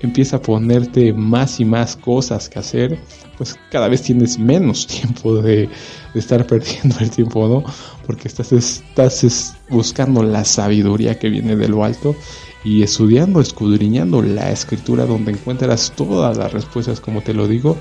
empieza 0.00 0.36
a 0.36 0.42
ponerte 0.42 1.12
más 1.12 1.60
y 1.60 1.64
más 1.64 1.96
cosas 1.96 2.48
que 2.48 2.58
hacer, 2.58 2.98
pues 3.38 3.56
cada 3.70 3.88
vez 3.88 4.02
tienes 4.02 4.38
menos 4.38 4.86
tiempo 5.00 5.36
de, 5.36 5.68
estar 6.14 6.46
perdiendo 6.46 6.96
el 7.00 7.10
tiempo, 7.10 7.48
¿no? 7.48 7.64
Porque 8.06 8.28
estás, 8.28 8.52
estás 8.52 9.56
buscando 9.68 10.22
la 10.22 10.44
sabiduría 10.44 11.18
que 11.18 11.28
viene 11.28 11.56
de 11.56 11.68
lo 11.68 11.84
alto 11.84 12.16
y 12.64 12.82
estudiando, 12.82 13.40
escudriñando 13.40 14.22
la 14.22 14.50
escritura 14.50 15.06
donde 15.06 15.32
encuentras 15.32 15.92
todas 15.96 16.36
las 16.36 16.52
respuestas, 16.52 17.00
como 17.00 17.22
te 17.22 17.34
lo 17.34 17.48
digo, 17.48 17.76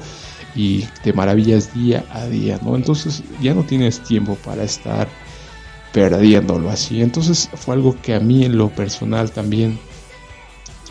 y 0.55 0.87
te 1.03 1.13
maravillas 1.13 1.73
día 1.73 2.05
a 2.11 2.25
día, 2.25 2.59
¿no? 2.63 2.75
Entonces 2.75 3.23
ya 3.41 3.53
no 3.53 3.63
tienes 3.63 4.01
tiempo 4.01 4.35
para 4.35 4.63
estar 4.63 5.07
perdiéndolo 5.93 6.69
así. 6.69 7.01
Entonces 7.01 7.49
fue 7.53 7.75
algo 7.75 7.95
que 8.01 8.15
a 8.15 8.19
mí 8.19 8.45
en 8.45 8.57
lo 8.57 8.69
personal 8.69 9.31
también 9.31 9.79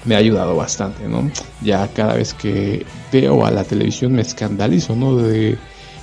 me 0.04 0.14
ha 0.14 0.18
ayudado 0.18 0.56
bastante, 0.56 1.08
¿no? 1.08 1.30
Ya 1.62 1.86
cada 1.88 2.14
vez 2.14 2.34
que 2.34 2.86
veo 3.12 3.44
a 3.44 3.50
la 3.50 3.64
televisión 3.64 4.12
me 4.12 4.22
escandalizo, 4.22 4.96
¿no? 4.96 5.16
De 5.16 5.58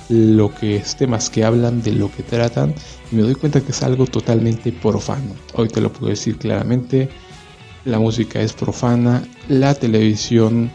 lo 0.08 0.54
que 0.54 0.76
es 0.76 0.96
temas 0.96 1.28
que 1.28 1.44
hablan, 1.44 1.82
de 1.82 1.92
lo 1.92 2.10
que 2.10 2.22
tratan, 2.22 2.74
y 3.12 3.16
me 3.16 3.22
doy 3.22 3.34
cuenta 3.34 3.60
que 3.60 3.72
es 3.72 3.82
algo 3.82 4.06
totalmente 4.06 4.72
profano. 4.72 5.34
Hoy 5.54 5.68
te 5.68 5.80
lo 5.80 5.92
puedo 5.92 6.10
decir 6.10 6.38
claramente, 6.38 7.08
la 7.84 7.98
música 7.98 8.40
es 8.40 8.52
profana, 8.52 9.22
la 9.48 9.74
televisión 9.74 10.70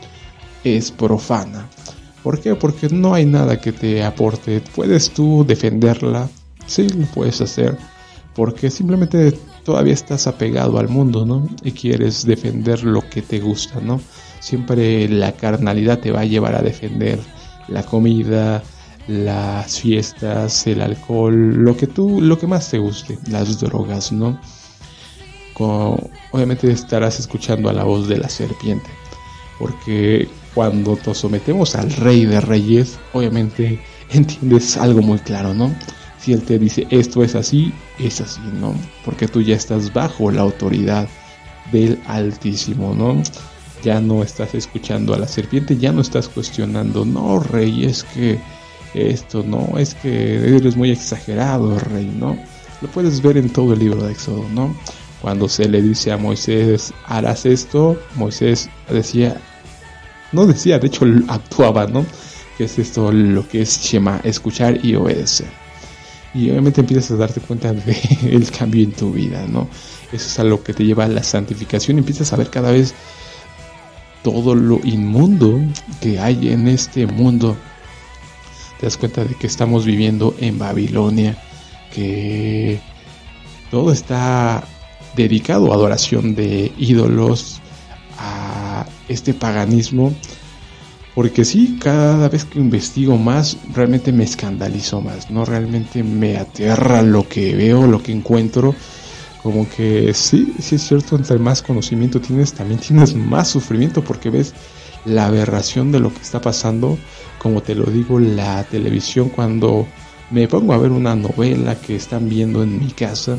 es 0.64 0.92
profana. 0.92 1.68
¿Por 2.24 2.40
qué? 2.40 2.56
Porque 2.56 2.88
no 2.90 3.14
hay 3.14 3.26
nada 3.26 3.60
que 3.60 3.74
te 3.74 4.04
aporte. 4.04 4.62
Puedes 4.76 5.12
tú 5.12 5.44
defenderla, 5.46 6.30
sí, 6.66 6.88
lo 6.90 7.06
puedes 7.08 7.42
hacer, 7.42 7.78
porque 8.34 8.70
simplemente 8.70 9.38
todavía 9.64 9.94
estás 9.94 10.28
apegado 10.28 10.80
al 10.80 10.88
mundo, 10.88 11.26
¿no? 11.26 11.48
Y 11.64 11.72
quieres 11.72 12.26
defender 12.26 12.84
lo 12.84 13.02
que 13.10 13.22
te 13.22 13.40
gusta, 13.40 13.82
¿no? 13.82 14.00
Siempre 14.40 15.08
la 15.10 15.34
carnalidad 15.34 16.00
te 16.00 16.12
va 16.12 16.22
a 16.22 16.26
llevar 16.26 16.56
a 16.56 16.62
defender 16.62 17.20
la 17.68 17.84
comida, 17.84 18.64
las 19.08 19.80
fiestas, 19.80 20.66
el 20.68 20.82
alcohol, 20.82 21.56
lo 21.56 21.76
que 21.76 21.88
tú, 21.88 22.22
lo 22.22 22.38
que 22.38 22.48
más 22.48 22.70
te 22.70 22.78
guste, 22.78 23.20
las 23.30 23.60
drogas, 23.60 24.12
¿no? 24.12 24.40
obviamente 26.32 26.72
estarás 26.72 27.20
escuchando 27.20 27.70
a 27.70 27.74
la 27.74 27.84
voz 27.84 28.08
de 28.08 28.18
la 28.18 28.28
serpiente, 28.28 28.90
porque 29.60 30.28
cuando 30.54 30.98
nos 31.06 31.18
sometemos 31.18 31.76
al 31.76 31.92
rey 31.92 32.26
de 32.26 32.42
reyes, 32.42 33.00
obviamente 33.14 33.80
entiendes 34.12 34.78
algo 34.78 35.02
muy 35.02 35.20
claro, 35.20 35.54
¿no? 35.54 35.74
Si 36.20 36.34
él 36.34 36.42
te 36.44 36.58
dice 36.58 36.88
esto 36.90 37.24
es 37.24 37.36
así, 37.36 37.74
es 38.00 38.22
así, 38.22 38.42
¿no? 38.60 38.76
Porque 39.04 39.28
tú 39.28 39.42
ya 39.42 39.56
estás 39.56 39.92
bajo 39.92 40.32
la 40.32 40.42
autoridad 40.42 41.08
del 41.72 42.00
Altísimo, 42.08 42.94
¿no? 42.94 43.22
Ya 43.84 44.00
no 44.00 44.24
estás 44.24 44.56
escuchando 44.56 45.14
a 45.14 45.18
la 45.18 45.28
serpiente, 45.28 45.78
ya 45.78 45.92
no 45.92 46.02
estás 46.02 46.30
cuestionando, 46.30 47.04
no, 47.04 47.40
rey, 47.40 47.84
es 47.84 48.04
que 48.04 48.40
esto, 48.94 49.44
no, 49.44 49.78
es 49.78 49.96
que 49.96 50.56
eres 50.56 50.78
muy 50.78 50.92
exagerado, 50.92 51.78
rey, 51.80 52.10
¿no? 52.18 52.38
Lo 52.82 52.88
puedes 52.90 53.22
ver 53.22 53.38
en 53.38 53.50
todo 53.50 53.74
el 53.74 53.80
libro 53.80 54.04
de 54.04 54.14
Éxodo, 54.14 54.46
¿no? 54.54 54.74
Cuando 55.22 55.50
se 55.50 55.68
le 55.68 55.82
dice 55.82 56.12
a 56.12 56.18
Moisés, 56.18 56.94
harás 57.06 57.46
esto, 57.46 58.00
Moisés 58.16 58.70
decía, 58.90 59.42
no 60.34 60.46
decía, 60.46 60.80
de 60.80 60.88
hecho 60.88 61.06
actuaba, 61.28 61.88
¿no? 61.88 62.06
Que 62.58 62.66
es 62.66 62.78
esto 62.80 63.12
lo 63.12 63.48
que 63.48 63.62
es 63.62 63.80
Shema, 63.80 64.20
escuchar 64.24 64.84
y 64.84 64.96
obedecer. 64.96 65.48
Y 66.34 66.50
obviamente 66.50 66.82
empiezas 66.82 67.12
a 67.12 67.16
darte 67.16 67.40
cuenta 67.42 67.72
del 67.72 68.52
cambio 68.58 68.84
en 68.84 68.92
tu 68.92 69.12
vida, 69.12 69.46
¿no? 69.48 69.68
Eso 70.12 70.28
es 70.28 70.40
a 70.40 70.44
lo 70.44 70.64
que 70.64 70.74
te 70.74 70.84
lleva 70.84 71.06
a 71.06 71.08
la 71.08 71.24
santificación. 71.24 72.00
Empiezas 72.00 72.34
a 72.34 72.36
ver 72.36 72.50
cada 72.50 72.72
vez 72.72 72.94
todo 74.24 74.56
lo 74.56 74.80
inmundo 74.84 75.60
que 76.02 76.20
hay 76.20 76.50
en 76.50 76.68
este 76.68 77.06
mundo. 77.06 77.56
Te 78.80 78.88
das 78.88 78.98
cuenta 78.98 79.24
de 79.24 79.36
que 79.36 79.48
estamos 79.48 79.86
viviendo 79.86 80.36
en 80.40 80.58
Babilonia, 80.58 81.38
que 81.94 82.80
todo 83.70 83.92
está 83.92 84.64
dedicado 85.16 85.72
a 85.72 85.76
adoración 85.76 86.34
de 86.34 86.72
ídolos, 86.78 87.62
este 89.08 89.34
paganismo. 89.34 90.14
Porque 91.16 91.46
sí, 91.46 91.78
cada 91.80 92.28
vez 92.28 92.44
que 92.44 92.60
investigo 92.60 93.18
más, 93.18 93.58
realmente 93.74 94.12
me 94.12 94.24
escandalizo 94.24 95.00
más, 95.00 95.30
¿no? 95.30 95.46
Realmente 95.46 96.04
me 96.04 96.38
aterra 96.38 97.04
lo 97.04 97.28
que 97.28 97.56
veo, 97.56 97.86
lo 97.86 98.02
que 98.02 98.12
encuentro. 98.12 98.74
Como 99.44 99.70
que 99.70 100.14
sí, 100.14 100.54
sí 100.60 100.76
es 100.76 100.88
cierto, 100.88 101.16
entre 101.16 101.38
más 101.38 101.62
conocimiento 101.62 102.20
tienes, 102.20 102.54
también 102.54 102.80
tienes 102.80 103.14
más 103.14 103.50
sufrimiento 103.50 104.04
porque 104.04 104.30
ves 104.30 104.54
la 105.06 105.28
aberración 105.28 105.92
de 105.92 106.00
lo 106.00 106.12
que 106.12 106.22
está 106.22 106.42
pasando. 106.42 106.98
Como 107.38 107.62
te 107.62 107.76
lo 107.76 107.86
digo, 107.86 108.20
la 108.20 108.64
televisión 108.64 109.30
cuando 109.30 109.86
me 110.32 110.48
pongo 110.48 110.74
a 110.74 110.78
ver 110.78 110.92
una 110.92 111.16
novela 111.16 111.76
que 111.76 111.96
están 111.96 112.28
viendo 112.28 112.64
en 112.64 112.80
mi 112.80 112.92
casa, 112.92 113.36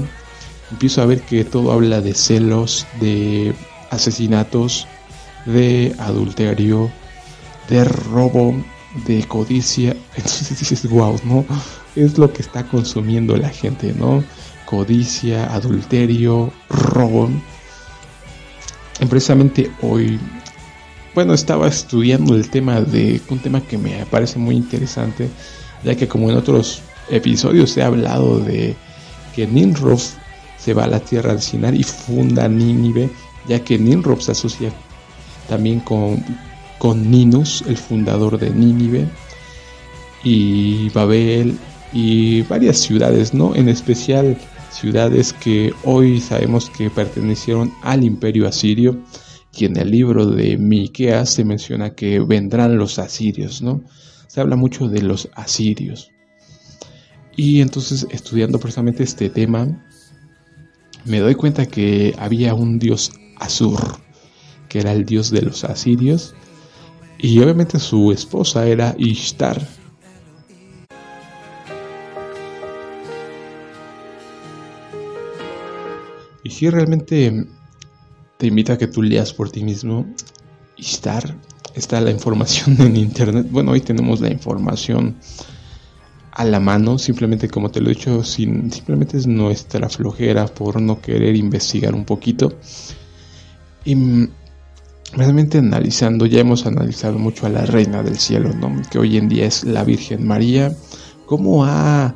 empiezo 0.71 1.03
a 1.03 1.07
ver 1.07 1.23
que 1.23 1.45
todo 1.45 1.73
habla 1.73 2.01
de 2.01 2.15
celos, 2.15 2.87
de 3.01 3.53
asesinatos, 3.91 4.87
de 5.47 5.95
adulterio, 5.99 6.91
de 7.69 7.85
robo, 7.85 8.55
de 9.07 9.25
codicia. 9.25 9.97
Entonces 10.17 10.59
dices, 10.59 10.89
wow, 10.89 11.21
¿no? 11.25 11.45
Es 11.97 12.19
lo 12.19 12.33
que 12.33 12.43
está 12.43 12.65
consumiendo 12.65 13.37
la 13.37 13.49
gente, 13.49 13.95
¿no? 13.99 14.25
Codicia, 14.67 15.53
adulterio, 15.55 16.53
robo. 16.69 17.31
Y 19.01 19.07
precisamente 19.07 19.71
hoy, 19.83 20.19
bueno, 21.15 21.35
estaba 21.35 21.69
estudiando 21.69 22.35
el 22.35 22.49
tema 22.49 22.81
de 22.81 23.21
un 23.29 23.39
tema 23.39 23.61
que 23.61 23.79
me 23.79 24.05
parece 24.07 24.39
muy 24.39 24.57
interesante, 24.57 25.29
ya 25.85 25.95
que 25.97 26.09
como 26.09 26.31
en 26.31 26.37
otros 26.37 26.83
episodios 27.11 27.77
he 27.77 27.83
hablado 27.83 28.39
de 28.41 28.75
que 29.35 29.47
Nimrod 29.47 30.01
se 30.59 30.75
va 30.75 30.85
a 30.85 30.89
la 30.89 31.01
tierra 31.01 31.35
de 31.35 31.43
Sinar 31.43 31.75
y 31.75 31.83
funda 31.83 32.49
Nínive, 32.49 33.11
ya 33.47 33.63
que 33.63 33.79
Nimrod 33.79 34.21
se 34.21 34.33
asocia 34.33 34.73
también 35.49 35.81
con, 35.81 36.23
con 36.79 37.11
Ninus, 37.11 37.65
el 37.67 37.77
fundador 37.77 38.39
de 38.39 38.51
Nínive, 38.51 39.07
y 40.23 40.89
Babel, 40.91 41.59
y 41.93 42.43
varias 42.43 42.79
ciudades, 42.79 43.35
¿no? 43.35 43.55
En 43.55 43.69
especial 43.69 44.37
ciudades 44.71 45.33
que 45.33 45.73
hoy 45.85 46.21
sabemos 46.21 46.69
que 46.71 46.91
pertenecieron 46.91 47.73
al 47.83 48.05
imperio 48.05 48.49
asirio, 48.49 49.01
y 49.57 49.67
en 49.67 49.77
el 49.77 49.91
libro 49.91 50.27
de 50.27 50.57
Miqueas 50.57 51.31
se 51.31 51.45
menciona 51.45 51.95
que 51.95 52.19
vendrán 52.21 52.77
los 52.77 52.99
asirios, 52.99 53.63
¿no? 53.63 53.83
Se 54.27 54.41
habla 54.41 54.57
mucho 54.57 54.89
de 54.89 55.03
los 55.03 55.29
asirios. 55.35 56.11
Y 57.37 57.61
entonces 57.61 58.07
estudiando 58.11 58.59
precisamente 58.59 59.05
este 59.05 59.31
tema, 59.31 59.69
me 61.05 61.21
doy 61.21 61.35
cuenta 61.35 61.67
que 61.67 62.15
había 62.19 62.55
un 62.55 62.79
dios 62.79 63.13
Azur, 63.39 63.81
que 64.75 64.81
era 64.81 64.91
el 64.91 65.05
dios 65.05 65.31
de 65.31 65.41
los 65.41 65.63
asirios, 65.63 66.35
y 67.17 67.39
obviamente 67.39 67.79
su 67.79 68.11
esposa 68.11 68.67
era 68.67 68.97
Ishtar. 68.99 69.65
Y 76.43 76.51
si 76.51 76.69
realmente 76.71 77.47
te 78.37 78.47
invito 78.49 78.73
a 78.73 78.77
que 78.77 78.89
tú 78.89 79.01
leas 79.01 79.33
por 79.33 79.49
ti 79.49 79.63
mismo, 79.63 80.13
Ishtar, 80.77 81.37
está 81.77 82.01
la 82.01 82.11
información 82.11 82.77
en 82.81 82.97
internet. 82.97 83.47
Bueno, 83.49 83.71
hoy 83.71 83.81
tenemos 83.81 84.21
la 84.21 84.33
información 84.33 85.15
a 86.33 86.45
la 86.45 86.59
mano, 86.59 86.99
simplemente 86.99 87.49
como 87.49 87.71
te 87.71 87.81
lo 87.81 87.93
he 87.93 87.95
dicho, 87.95 88.25
sin, 88.25 88.73
simplemente 88.73 89.19
es 89.19 89.29
nuestra 89.29 89.89
flojera 89.89 90.47
por 90.47 90.83
no 90.83 91.01
querer 91.01 91.37
investigar 91.37 91.95
un 91.95 92.05
poquito. 92.05 92.59
Y 93.85 93.95
realmente 95.17 95.59
analizando, 95.59 96.27
ya 96.27 96.41
hemos 96.41 96.67
analizado 96.67 97.19
mucho 97.19 97.47
a 97.47 97.49
la 97.49 97.67
Reina 97.67 98.03
del 98.03 98.19
Cielo, 98.19 98.53
¿no? 98.55 98.75
que 98.91 98.99
hoy 98.99 99.17
en 99.17 99.29
día 99.29 99.47
es 99.47 99.65
la 99.65 99.85
Virgen 99.85 100.27
María, 100.27 100.75
cómo 101.27 101.65
ha, 101.65 102.15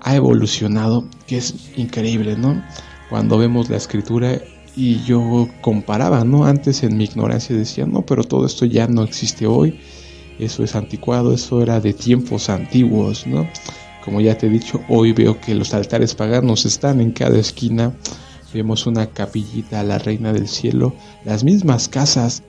ha 0.00 0.14
evolucionado, 0.16 1.04
que 1.26 1.38
es 1.38 1.54
increíble, 1.76 2.36
¿no? 2.36 2.62
Cuando 3.08 3.38
vemos 3.38 3.70
la 3.70 3.76
escritura 3.76 4.40
y 4.76 5.02
yo 5.04 5.48
comparaba, 5.60 6.24
¿no? 6.24 6.44
Antes 6.44 6.82
en 6.82 6.96
mi 6.96 7.04
ignorancia 7.04 7.56
decía, 7.56 7.86
no, 7.86 8.02
pero 8.02 8.24
todo 8.24 8.46
esto 8.46 8.66
ya 8.66 8.86
no 8.88 9.02
existe 9.02 9.46
hoy, 9.46 9.78
eso 10.38 10.64
es 10.64 10.74
anticuado, 10.74 11.32
eso 11.32 11.62
era 11.62 11.80
de 11.80 11.92
tiempos 11.92 12.50
antiguos, 12.50 13.26
¿no? 13.26 13.48
Como 14.04 14.20
ya 14.20 14.36
te 14.36 14.48
he 14.48 14.50
dicho, 14.50 14.80
hoy 14.88 15.12
veo 15.12 15.40
que 15.40 15.54
los 15.54 15.72
altares 15.72 16.14
paganos 16.14 16.66
están 16.66 17.00
en 17.00 17.12
cada 17.12 17.38
esquina, 17.38 17.94
vemos 18.54 18.86
una 18.86 19.06
capillita 19.08 19.80
a 19.80 19.82
la 19.82 19.98
Reina 19.98 20.32
del 20.32 20.46
Cielo, 20.46 20.94
las 21.24 21.42
mismas 21.42 21.88
casas 21.88 22.44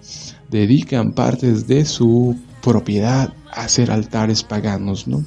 dedican 0.50 1.14
partes 1.14 1.68
de 1.68 1.84
su 1.84 2.38
propiedad 2.62 3.34
a 3.52 3.64
hacer 3.64 3.90
altares 3.90 4.44
paganos, 4.44 5.08
¿no? 5.08 5.26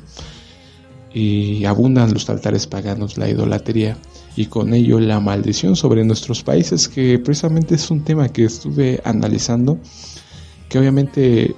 Y 1.13 1.65
abundan 1.65 2.15
los 2.15 2.31
altares 2.31 2.67
paganos, 2.69 3.19
la 3.19 3.29
idolatría 3.29 3.97
y 4.37 4.47
con 4.47 4.73
ello 4.73 5.01
la 5.01 5.19
maldición 5.19 5.75
sobre 5.75 6.05
nuestros 6.05 6.45
países, 6.45 6.89
que 6.89 7.19
precisamente 7.19 7.75
es 7.75 7.91
un 7.91 8.05
tema 8.05 8.29
que 8.29 8.45
estuve 8.45 9.01
analizando, 9.05 9.79
que 10.69 10.79
obviamente 10.79 11.57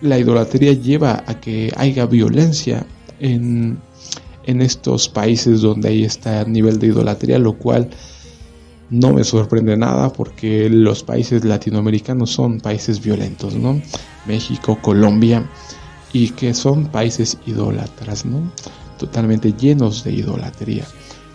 la 0.00 0.16
idolatría 0.16 0.74
lleva 0.74 1.24
a 1.26 1.40
que 1.40 1.72
haya 1.76 2.06
violencia 2.06 2.86
en, 3.18 3.80
en 4.44 4.62
estos 4.62 5.08
países 5.08 5.60
donde 5.60 5.88
hay 5.88 6.04
este 6.04 6.44
nivel 6.46 6.78
de 6.78 6.88
idolatría, 6.88 7.38
lo 7.38 7.54
cual 7.54 7.90
no 8.90 9.12
me 9.12 9.24
sorprende 9.24 9.76
nada 9.76 10.12
porque 10.12 10.68
los 10.68 11.02
países 11.02 11.44
latinoamericanos 11.44 12.30
son 12.30 12.60
países 12.60 13.00
violentos, 13.00 13.54
¿no? 13.54 13.80
México, 14.26 14.78
Colombia, 14.82 15.48
y 16.12 16.30
que 16.30 16.52
son 16.54 16.86
países 16.86 17.38
idólatras, 17.46 18.26
¿no? 18.26 18.52
Totalmente 18.98 19.52
llenos 19.52 20.02
de 20.04 20.12
idolatría. 20.12 20.84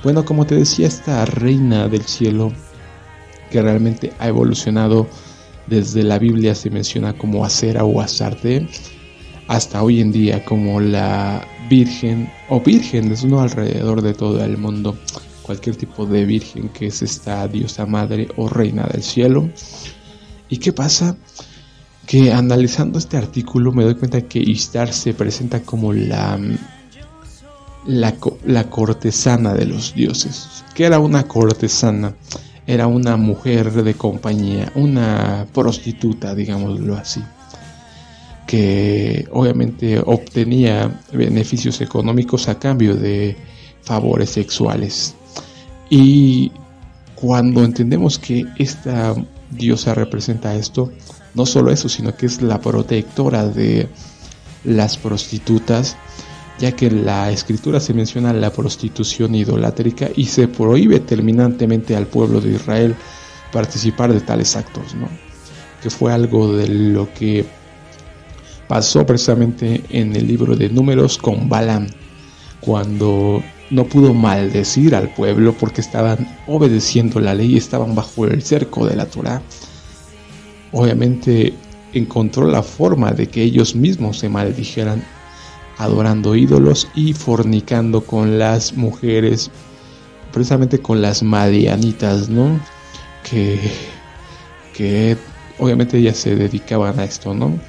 Bueno, 0.03 0.25
como 0.25 0.45
te 0.45 0.55
decía, 0.55 0.87
esta 0.87 1.25
reina 1.25 1.87
del 1.87 2.03
cielo 2.03 2.51
que 3.49 3.61
realmente 3.61 4.13
ha 4.19 4.27
evolucionado 4.27 5.07
desde 5.67 6.03
la 6.03 6.19
Biblia 6.19 6.53
se 6.53 6.69
menciona 6.69 7.17
como 7.17 7.45
Acera 7.45 7.85
o 7.85 8.01
Azarte, 8.01 8.67
hasta 9.47 9.81
hoy 9.81 10.01
en 10.01 10.11
día 10.11 10.43
como 10.43 10.79
la 10.79 11.47
Virgen 11.69 12.29
o 12.49 12.59
Vírgenes, 12.59 13.23
¿no? 13.23 13.39
Alrededor 13.39 14.01
de 14.01 14.13
todo 14.13 14.43
el 14.43 14.57
mundo 14.57 14.95
cualquier 15.45 15.75
tipo 15.75 16.07
de 16.07 16.25
virgen 16.25 16.69
que 16.69 16.87
es 16.87 17.03
esta 17.03 17.47
diosa 17.47 17.85
madre 17.85 18.27
o 18.35 18.49
reina 18.49 18.87
del 18.91 19.03
cielo. 19.03 19.47
¿Y 20.49 20.57
qué 20.57 20.73
pasa? 20.73 21.15
Que 22.07 22.33
analizando 22.33 22.97
este 22.97 23.17
artículo 23.17 23.71
me 23.71 23.83
doy 23.83 23.93
cuenta 23.93 24.21
que 24.21 24.39
Istar 24.39 24.91
se 24.91 25.13
presenta 25.13 25.61
como 25.61 25.93
la, 25.93 26.39
la, 27.85 28.15
la 28.43 28.69
cortesana 28.69 29.53
de 29.53 29.65
los 29.65 29.93
dioses. 29.93 30.63
¿Qué 30.73 30.85
era 30.85 30.97
una 30.99 31.27
cortesana? 31.27 32.15
Era 32.65 32.87
una 32.87 33.15
mujer 33.15 33.71
de 33.71 33.93
compañía, 33.93 34.71
una 34.73 35.45
prostituta, 35.53 36.33
digámoslo 36.33 36.95
así 36.95 37.21
que 38.47 39.27
obviamente 39.31 39.99
obtenía 40.05 41.01
beneficios 41.11 41.81
económicos 41.81 42.47
a 42.47 42.59
cambio 42.59 42.95
de 42.95 43.35
favores 43.81 44.29
sexuales. 44.29 45.15
Y 45.89 46.51
cuando 47.15 47.63
entendemos 47.63 48.19
que 48.19 48.45
esta 48.57 49.15
diosa 49.51 49.93
representa 49.93 50.55
esto, 50.55 50.91
no 51.33 51.45
solo 51.45 51.71
eso, 51.71 51.89
sino 51.89 52.15
que 52.15 52.25
es 52.25 52.41
la 52.41 52.59
protectora 52.59 53.47
de 53.47 53.87
las 54.63 54.97
prostitutas, 54.97 55.95
ya 56.59 56.71
que 56.71 56.87
en 56.87 57.05
la 57.05 57.31
escritura 57.31 57.79
se 57.79 57.93
menciona 57.93 58.33
la 58.33 58.51
prostitución 58.51 59.35
idolátrica 59.35 60.09
y 60.15 60.25
se 60.25 60.47
prohíbe 60.47 60.99
terminantemente 61.01 61.95
al 61.95 62.07
pueblo 62.07 62.41
de 62.41 62.53
Israel 62.53 62.95
participar 63.51 64.13
de 64.13 64.21
tales 64.21 64.55
actos, 64.55 64.95
¿no? 64.95 65.09
Que 65.81 65.89
fue 65.89 66.13
algo 66.13 66.55
de 66.55 66.67
lo 66.67 67.13
que 67.13 67.45
pasó 68.67 69.05
precisamente 69.05 69.83
en 69.89 70.15
el 70.15 70.27
libro 70.27 70.55
de 70.55 70.69
Números 70.69 71.17
con 71.17 71.47
Balaam, 71.47 71.87
cuando 72.61 73.43
no 73.75 73.83
pudo 73.83 74.13
maldecir 74.13 74.95
al 74.95 75.13
pueblo 75.13 75.53
porque 75.53 75.81
estaban 75.81 76.39
obedeciendo 76.47 77.19
la 77.19 77.33
ley, 77.35 77.57
estaban 77.57 77.93
bajo 77.93 78.25
el 78.25 78.41
cerco 78.41 78.85
de 78.85 78.95
la 78.95 79.05
Torah. 79.05 79.41
Obviamente 80.71 81.53
encontró 81.91 82.47
la 82.47 82.63
forma 82.63 83.11
de 83.11 83.27
que 83.27 83.43
ellos 83.43 83.75
mismos 83.75 84.19
se 84.19 84.29
maldijeran 84.29 85.03
adorando 85.77 86.35
ídolos 86.35 86.87
y 86.95 87.11
fornicando 87.11 87.99
con 88.05 88.39
las 88.39 88.73
mujeres, 88.73 89.51
precisamente 90.31 90.79
con 90.79 91.01
las 91.01 91.21
madianitas, 91.21 92.29
¿no? 92.29 92.57
Que, 93.29 93.59
que 94.73 95.17
obviamente 95.59 95.97
ellas 95.97 96.15
se 96.15 96.37
dedicaban 96.37 96.97
a 96.97 97.03
esto, 97.03 97.33
¿no? 97.33 97.59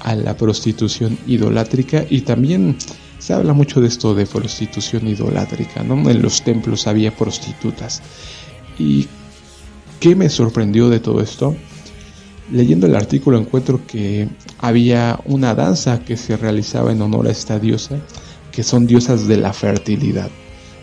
A 0.00 0.16
la 0.16 0.36
prostitución 0.36 1.16
idolátrica 1.28 2.04
y 2.10 2.22
también 2.22 2.76
se 3.22 3.32
habla 3.32 3.52
mucho 3.52 3.80
de 3.80 3.86
esto 3.86 4.16
de 4.16 4.26
prostitución 4.26 5.06
idolátrica, 5.06 5.84
¿no? 5.84 6.10
En 6.10 6.20
los 6.20 6.42
templos 6.42 6.88
había 6.88 7.14
prostitutas. 7.14 8.02
¿Y 8.80 9.06
qué 10.00 10.16
me 10.16 10.28
sorprendió 10.28 10.88
de 10.88 10.98
todo 10.98 11.20
esto? 11.20 11.54
Leyendo 12.50 12.88
el 12.88 12.96
artículo 12.96 13.38
encuentro 13.38 13.86
que 13.86 14.28
había 14.58 15.20
una 15.24 15.54
danza 15.54 16.00
que 16.00 16.16
se 16.16 16.36
realizaba 16.36 16.90
en 16.90 17.00
honor 17.00 17.28
a 17.28 17.30
esta 17.30 17.60
diosa, 17.60 18.00
que 18.50 18.64
son 18.64 18.88
diosas 18.88 19.28
de 19.28 19.36
la 19.36 19.52
fertilidad. 19.52 20.30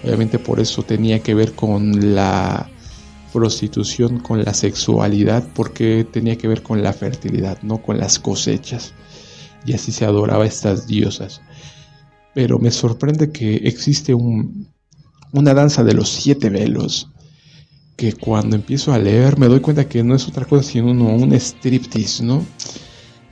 Obviamente 0.06 0.40
por 0.40 0.62
eso 0.62 0.82
tenía 0.84 1.20
que 1.20 1.34
ver 1.34 1.56
con 1.56 2.16
la 2.16 2.70
prostitución, 3.34 4.22
con 4.22 4.46
la 4.46 4.54
sexualidad, 4.54 5.46
porque 5.54 6.08
tenía 6.10 6.38
que 6.38 6.48
ver 6.48 6.64
con 6.64 6.82
la 6.84 6.94
fertilidad, 6.94 7.62
no 7.64 7.80
con 7.80 7.98
las 7.98 8.18
cosechas. 8.18 8.94
Y 9.66 9.74
así 9.74 9.92
se 9.92 10.06
adoraba 10.06 10.46
a 10.46 10.48
estas 10.48 10.88
diosas 10.88 11.42
pero 12.40 12.58
me 12.58 12.72
sorprende 12.72 13.34
que 13.34 13.56
existe 13.66 14.14
una 14.14 15.54
danza 15.54 15.84
de 15.84 15.94
los 15.94 16.08
siete 16.08 16.50
velos 16.50 17.10
que 17.98 18.14
cuando 18.14 18.56
empiezo 18.56 18.94
a 18.94 18.98
leer 18.98 19.38
me 19.38 19.50
doy 19.50 19.60
cuenta 19.60 19.90
que 19.90 20.06
no 20.06 20.16
es 20.16 20.26
otra 20.26 20.46
cosa 20.46 20.64
sino 20.64 20.90
un 20.90 21.34
striptease, 21.34 22.24
¿no? 22.24 22.46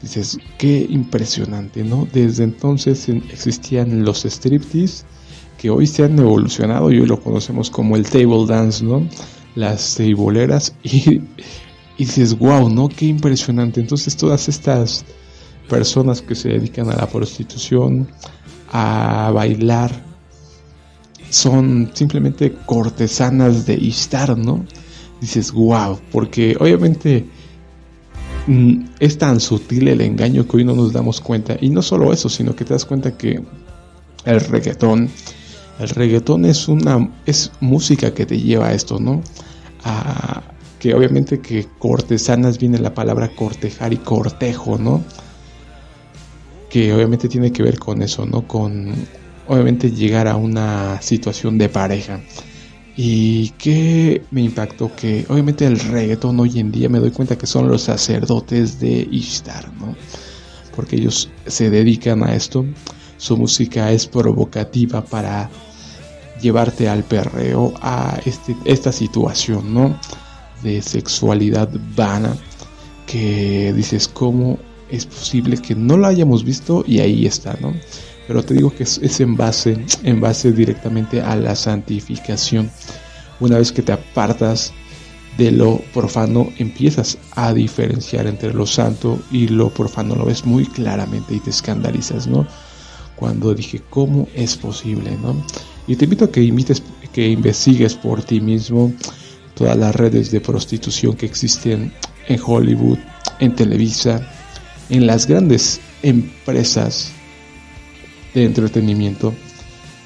Dices, 0.01 0.37
qué 0.57 0.85
impresionante, 0.89 1.85
¿no? 1.85 2.05
Desde 2.11 2.43
entonces 2.43 3.07
existían 3.07 4.03
los 4.03 4.25
striptease 4.25 5.05
que 5.57 5.69
hoy 5.69 5.87
se 5.87 6.03
han 6.03 6.19
evolucionado 6.19 6.91
y 6.91 6.99
hoy 6.99 7.07
lo 7.07 7.21
conocemos 7.21 7.69
como 7.69 7.95
el 7.95 8.03
table 8.03 8.45
dance, 8.45 8.83
¿no? 8.83 9.07
Las 9.55 9.95
tableeras 9.95 10.75
y, 10.83 11.21
y 11.97 11.99
dices, 11.99 12.37
wow, 12.37 12.69
¿no? 12.69 12.89
Qué 12.89 13.05
impresionante. 13.05 13.79
Entonces 13.79 14.17
todas 14.17 14.49
estas 14.49 15.05
personas 15.69 16.21
que 16.21 16.35
se 16.35 16.49
dedican 16.49 16.89
a 16.89 16.95
la 16.97 17.07
prostitución, 17.07 18.09
a 18.79 19.31
bailar 19.31 19.91
son 21.29 21.89
simplemente 21.93 22.53
cortesanas 22.65 23.65
de 23.65 23.73
Istar, 23.73 24.37
¿no? 24.37 24.65
Dices, 25.19 25.51
wow, 25.51 25.99
porque 26.11 26.55
obviamente 26.59 27.25
mm, 28.45 28.85
es 28.99 29.17
tan 29.17 29.39
sutil 29.39 29.87
el 29.87 30.01
engaño 30.01 30.47
que 30.47 30.57
hoy 30.57 30.63
no 30.63 30.75
nos 30.75 30.93
damos 30.93 31.21
cuenta. 31.21 31.57
Y 31.59 31.69
no 31.69 31.81
solo 31.81 32.13
eso, 32.13 32.29
sino 32.29 32.55
que 32.55 32.65
te 32.65 32.73
das 32.75 32.85
cuenta 32.85 33.17
que 33.17 33.43
el 34.25 34.39
reggaetón, 34.41 35.09
el 35.79 35.89
reggaetón 35.89 36.45
es 36.45 36.67
una, 36.67 37.09
es 37.25 37.51
música 37.59 38.13
que 38.13 38.27
te 38.27 38.39
lleva 38.39 38.67
a 38.67 38.73
esto, 38.73 38.99
¿no? 38.99 39.23
A, 39.83 40.43
que 40.77 40.93
obviamente 40.93 41.39
que 41.39 41.65
cortesanas 41.79 42.59
viene 42.59 42.77
la 42.77 42.93
palabra 42.93 43.29
cortejar 43.35 43.91
y 43.91 43.97
cortejo, 43.97 44.77
¿no? 44.77 45.03
Que 46.77 46.93
obviamente 46.93 47.27
tiene 47.27 47.51
que 47.51 47.63
ver 47.63 47.79
con 47.79 48.03
eso, 48.03 48.23
¿no? 48.27 48.47
Con 48.47 48.93
obviamente 49.47 49.89
llegar 49.89 50.27
a 50.27 50.35
una 50.35 51.01
situación 51.01 51.57
de 51.57 51.69
pareja. 51.69 52.21
Y 52.95 53.49
que 53.57 54.21
me 54.29 54.43
impactó 54.43 54.95
que 54.95 55.25
obviamente 55.27 55.65
el 55.65 55.79
reggaetón 55.79 56.39
hoy 56.39 56.59
en 56.59 56.71
día 56.71 56.87
me 56.87 56.99
doy 56.99 57.09
cuenta 57.09 57.35
que 57.35 57.47
son 57.47 57.67
los 57.67 57.81
sacerdotes 57.81 58.79
de 58.79 59.07
Ishtar, 59.09 59.73
¿no? 59.79 59.95
Porque 60.75 60.97
ellos 60.97 61.31
se 61.47 61.71
dedican 61.71 62.23
a 62.23 62.35
esto. 62.35 62.63
Su 63.17 63.37
música 63.37 63.91
es 63.91 64.05
provocativa 64.05 65.03
para 65.03 65.49
llevarte 66.39 66.87
al 66.87 67.03
perreo, 67.03 67.73
a 67.81 68.19
este, 68.23 68.55
esta 68.65 68.91
situación, 68.91 69.73
¿no? 69.73 69.99
De 70.61 70.83
sexualidad 70.83 71.71
vana 71.95 72.37
que 73.07 73.73
dices, 73.73 74.07
¿cómo 74.07 74.59
es 74.89 75.05
posible 75.05 75.57
que 75.57 75.75
no 75.75 75.97
lo 75.97 76.07
hayamos 76.07 76.43
visto 76.43 76.83
y 76.87 76.99
ahí 76.99 77.25
está, 77.25 77.57
¿no? 77.61 77.73
Pero 78.27 78.43
te 78.43 78.53
digo 78.53 78.73
que 78.73 78.83
es, 78.83 79.19
en 79.21 79.37
base, 79.37 79.77
en 80.03 80.19
base 80.19 80.51
directamente 80.51 81.21
a 81.21 81.35
la 81.35 81.55
santificación. 81.55 82.69
Una 83.39 83.57
vez 83.57 83.71
que 83.71 83.81
te 83.81 83.93
apartas 83.93 84.73
de 85.37 85.51
lo 85.51 85.77
profano, 85.93 86.49
empiezas 86.57 87.17
a 87.35 87.53
diferenciar 87.53 88.27
entre 88.27 88.53
lo 88.53 88.65
santo 88.65 89.19
y 89.31 89.47
lo 89.47 89.69
profano. 89.69 90.15
Lo 90.15 90.25
ves 90.25 90.45
muy 90.45 90.65
claramente 90.65 91.35
y 91.35 91.39
te 91.39 91.51
escandalizas, 91.51 92.27
¿no? 92.27 92.45
Cuando 93.15 93.53
dije, 93.53 93.81
¿cómo 93.89 94.27
es 94.35 94.57
posible, 94.57 95.17
no? 95.21 95.41
Y 95.87 95.95
te 95.95 96.03
invito 96.03 96.25
a 96.25 96.31
que, 96.31 96.41
imites, 96.43 96.83
que 97.13 97.29
investigues 97.29 97.95
por 97.95 98.21
ti 98.23 98.41
mismo 98.41 98.91
todas 99.55 99.77
las 99.77 99.95
redes 99.95 100.31
de 100.31 100.41
prostitución 100.41 101.15
que 101.15 101.25
existen 101.25 101.93
en 102.27 102.39
Hollywood, 102.45 102.97
en 103.39 103.55
Televisa, 103.55 104.21
en 104.89 105.07
las 105.07 105.27
grandes 105.27 105.79
empresas 106.03 107.11
de 108.33 108.45
entretenimiento. 108.45 109.33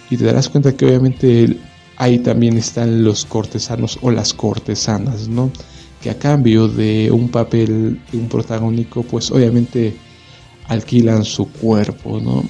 Y 0.09 0.17
te 0.17 0.25
darás 0.25 0.49
cuenta 0.49 0.75
que 0.75 0.85
obviamente 0.85 1.57
ahí 1.97 2.19
también 2.19 2.57
están 2.57 3.03
los 3.03 3.25
cortesanos 3.25 3.99
o 4.01 4.11
las 4.11 4.33
cortesanas, 4.33 5.27
¿no? 5.27 5.51
Que 6.01 6.09
a 6.09 6.17
cambio 6.17 6.67
de 6.67 7.11
un 7.11 7.29
papel, 7.29 8.01
de 8.11 8.17
un 8.17 8.27
protagónico, 8.27 9.03
pues 9.03 9.31
obviamente 9.31 9.95
alquilan 10.67 11.23
su 11.23 11.49
cuerpo, 11.51 12.19
¿no? 12.19 12.43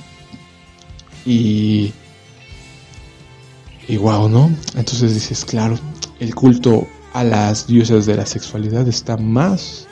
Y, 1.25 1.91
y 3.87 3.97
wow, 3.97 4.29
¿no? 4.29 4.49
Entonces 4.75 5.13
dices, 5.13 5.45
claro, 5.45 5.77
el 6.19 6.33
culto 6.33 6.87
a 7.13 7.23
las 7.23 7.67
diosas 7.67 8.05
de 8.05 8.15
la 8.15 8.25
sexualidad 8.25 8.87
está 8.87 9.17
más 9.17 9.87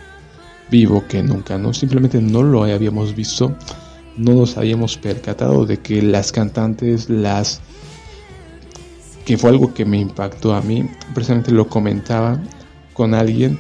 vivo 0.70 1.06
que 1.08 1.24
nunca, 1.24 1.58
¿no? 1.58 1.74
Simplemente 1.74 2.22
no 2.22 2.44
lo 2.44 2.64
habíamos 2.64 3.16
visto, 3.16 3.56
no 4.18 4.34
nos 4.34 4.58
habíamos 4.58 4.98
percatado 4.98 5.66
de 5.66 5.78
que 5.78 6.02
las 6.02 6.32
cantantes, 6.32 7.10
las 7.10 7.62
que 9.26 9.38
fue 9.38 9.52
algo 9.52 9.74
que 9.74 9.86
me 9.86 10.00
impactó 10.00 10.54
a 10.54 10.62
mí, 10.62 10.90
precisamente 11.14 11.52
lo 11.52 11.68
comentaba 11.68 12.42
con 12.94 13.14
alguien, 13.14 13.58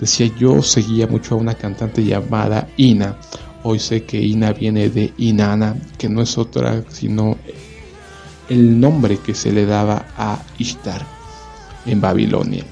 decía 0.00 0.30
yo 0.38 0.62
seguía 0.62 1.06
mucho 1.06 1.34
a 1.34 1.38
una 1.38 1.54
cantante 1.54 2.04
llamada 2.04 2.68
Ina, 2.76 3.18
hoy 3.62 3.78
sé 3.78 4.04
que 4.04 4.20
Ina 4.20 4.52
viene 4.52 4.88
de 4.88 5.12
Inanna, 5.18 5.76
que 5.98 6.08
no 6.08 6.22
es 6.22 6.38
otra 6.38 6.84
sino 6.88 7.36
el 8.48 8.80
nombre 8.80 9.18
que 9.18 9.34
se 9.34 9.52
le 9.52 9.66
daba 9.66 10.06
a 10.16 10.42
Ishtar 10.58 11.04
en 11.86 12.00
Babilonia. 12.00 12.64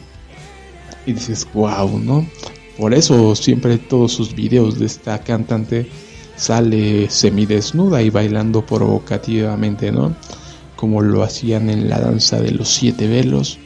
Y 1.05 1.13
dices, 1.13 1.47
wow, 1.53 1.99
¿no? 1.99 2.27
Por 2.79 2.93
eso 2.93 3.35
siempre 3.35 3.79
todos 3.79 4.13
sus 4.13 4.35
videos 4.35 4.79
de 4.79 4.87
esta 4.87 5.19
cantante 5.21 5.89
sale 6.37 7.09
semidesnuda 7.09 8.03
y 8.03 8.11
bailando 8.11 8.65
provocativamente, 8.65 9.91
¿no? 9.91 10.15
Como 10.77 11.01
lo 11.01 11.23
hacían 11.23 11.71
en 11.71 11.89
la 11.89 12.01
danza 12.01 12.39
de 12.39 12.51
los 12.51 12.69
siete 12.69 13.07
velos. 13.07 13.59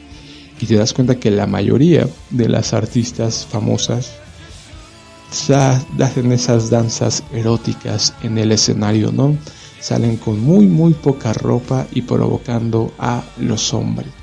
Y 0.61 0.65
te 0.65 0.75
das 0.75 0.93
cuenta 0.93 1.19
que 1.19 1.31
la 1.31 1.47
mayoría 1.47 2.07
de 2.29 2.47
las 2.47 2.73
artistas 2.73 3.45
famosas 3.45 4.13
hacen 5.99 6.31
esas 6.31 6.69
danzas 6.69 7.23
eróticas 7.33 8.13
en 8.21 8.37
el 8.37 8.51
escenario, 8.51 9.11
¿no? 9.11 9.35
Salen 9.79 10.17
con 10.17 10.39
muy, 10.39 10.67
muy 10.67 10.93
poca 10.93 11.33
ropa 11.33 11.87
y 11.91 12.03
provocando 12.03 12.91
a 12.99 13.23
los 13.37 13.73
hombres. 13.73 14.20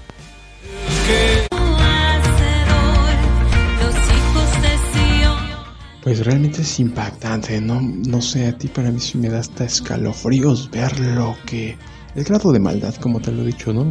Pues 6.09 6.25
realmente 6.25 6.63
es 6.63 6.81
impactante, 6.81 7.61
¿no? 7.61 7.83
No 7.83 8.23
sé, 8.23 8.47
a 8.47 8.57
ti 8.57 8.69
para 8.69 8.91
mí 8.91 8.99
sí 8.99 9.19
me 9.19 9.29
da 9.29 9.41
hasta 9.41 9.67
escalofríos 9.67 10.71
ver 10.71 10.99
lo 10.99 11.37
que... 11.45 11.77
El 12.15 12.25
grado 12.25 12.51
de 12.51 12.59
maldad, 12.59 12.95
como 12.95 13.21
te 13.21 13.31
lo 13.31 13.43
he 13.43 13.49
dicho, 13.49 13.75
¿no? 13.75 13.91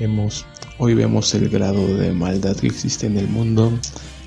Hemos, 0.00 0.44
hoy 0.78 0.94
vemos 0.94 1.32
el 1.36 1.48
grado 1.48 1.86
de 1.98 2.10
maldad 2.10 2.56
que 2.56 2.66
existe 2.66 3.06
en 3.06 3.16
el 3.16 3.28
mundo 3.28 3.72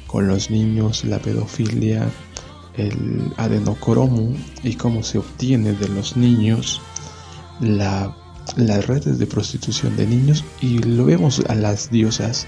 con 0.07 0.29
los 0.29 0.49
niños, 0.49 1.03
la 1.03 1.19
pedofilia, 1.19 2.09
el 2.77 3.33
adenocromo 3.35 4.33
y 4.63 4.75
cómo 4.75 5.03
se 5.03 5.17
obtiene 5.17 5.73
de 5.73 5.89
los 5.89 6.15
niños 6.15 6.79
la, 7.59 8.15
las 8.55 8.87
redes 8.87 9.19
de 9.19 9.27
prostitución 9.27 9.97
de 9.97 10.07
niños 10.07 10.45
y 10.61 10.77
lo 10.77 11.03
vemos 11.03 11.41
a 11.49 11.55
las 11.55 11.91
diosas, 11.91 12.47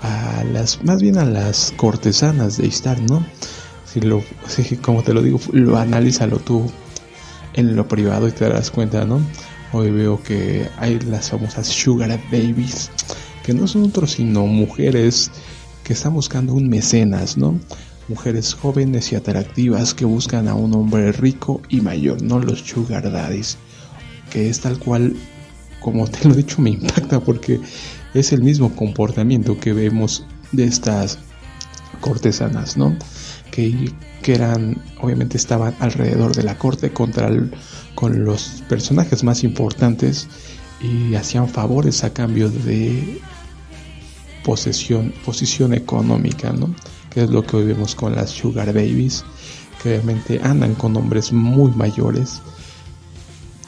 a 0.00 0.42
las, 0.44 0.82
más 0.84 1.02
bien 1.02 1.18
a 1.18 1.26
las 1.26 1.74
cortesanas 1.76 2.56
de 2.56 2.66
Istar, 2.66 2.98
¿no? 3.02 3.22
Si 3.92 4.00
lo, 4.00 4.22
como 4.82 5.02
te 5.02 5.12
lo 5.12 5.22
digo, 5.22 5.40
lo 5.52 5.76
analízalo 5.76 6.38
tú 6.38 6.70
en 7.54 7.74
lo 7.74 7.88
privado 7.88 8.28
y 8.28 8.32
te 8.32 8.44
darás 8.44 8.70
cuenta, 8.70 9.04
¿no? 9.04 9.20
Hoy 9.72 9.90
veo 9.90 10.22
que 10.22 10.68
hay 10.78 11.00
las 11.00 11.30
famosas 11.30 11.66
sugar 11.66 12.20
babies, 12.30 12.90
que 13.44 13.52
no 13.52 13.66
son 13.66 13.84
otros 13.84 14.12
sino 14.12 14.46
mujeres 14.46 15.30
que 15.82 15.92
están 15.94 16.14
buscando 16.14 16.54
un 16.54 16.68
mecenas, 16.68 17.36
¿no? 17.36 17.58
Mujeres 18.08 18.54
jóvenes 18.54 19.12
y 19.12 19.16
atractivas 19.16 19.94
que 19.94 20.04
buscan 20.04 20.46
a 20.46 20.54
un 20.54 20.74
hombre 20.74 21.10
rico 21.12 21.60
y 21.68 21.80
mayor, 21.80 22.22
no 22.22 22.38
los 22.38 22.60
sugar 22.60 23.10
daddies, 23.10 23.58
que 24.30 24.48
es 24.48 24.60
tal 24.60 24.78
cual, 24.78 25.16
como 25.80 26.06
te 26.06 26.28
lo 26.28 26.34
he 26.34 26.38
dicho, 26.38 26.62
me 26.62 26.70
impacta 26.70 27.18
porque 27.18 27.60
es 28.14 28.32
el 28.32 28.42
mismo 28.42 28.74
comportamiento 28.74 29.58
que 29.58 29.72
vemos 29.72 30.24
de 30.52 30.64
estas 30.64 31.18
cortesanas, 32.00 32.76
¿no? 32.76 32.96
Que, 33.50 33.92
eran, 34.26 34.82
obviamente 35.00 35.36
estaban 35.36 35.74
alrededor 35.80 36.34
de 36.34 36.42
la 36.42 36.56
corte 36.56 36.92
contra 36.92 37.30
con 37.94 38.24
los 38.24 38.62
personajes 38.68 39.24
más 39.24 39.42
importantes 39.42 40.28
y 40.80 41.14
hacían 41.14 41.48
favores 41.48 42.04
a 42.04 42.12
cambio 42.12 42.48
de 42.48 43.20
posesión, 44.44 45.12
posición 45.24 45.74
económica, 45.74 46.52
¿no? 46.52 46.74
Que 47.10 47.24
es 47.24 47.30
lo 47.30 47.42
que 47.42 47.56
hoy 47.56 47.64
vemos 47.66 47.94
con 47.94 48.14
las 48.14 48.30
sugar 48.30 48.72
babies, 48.72 49.24
que 49.82 49.90
obviamente 49.90 50.40
andan 50.42 50.74
con 50.74 50.96
hombres 50.96 51.32
muy 51.32 51.70
mayores, 51.72 52.40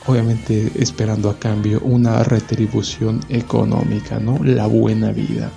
obviamente 0.07 0.73
esperando 0.77 1.29
a 1.29 1.38
cambio 1.38 1.81
una 1.81 2.23
retribución 2.23 3.21
económica, 3.29 4.18
¿no? 4.18 4.42
La 4.42 4.66
buena 4.66 5.12
vida. 5.12 5.51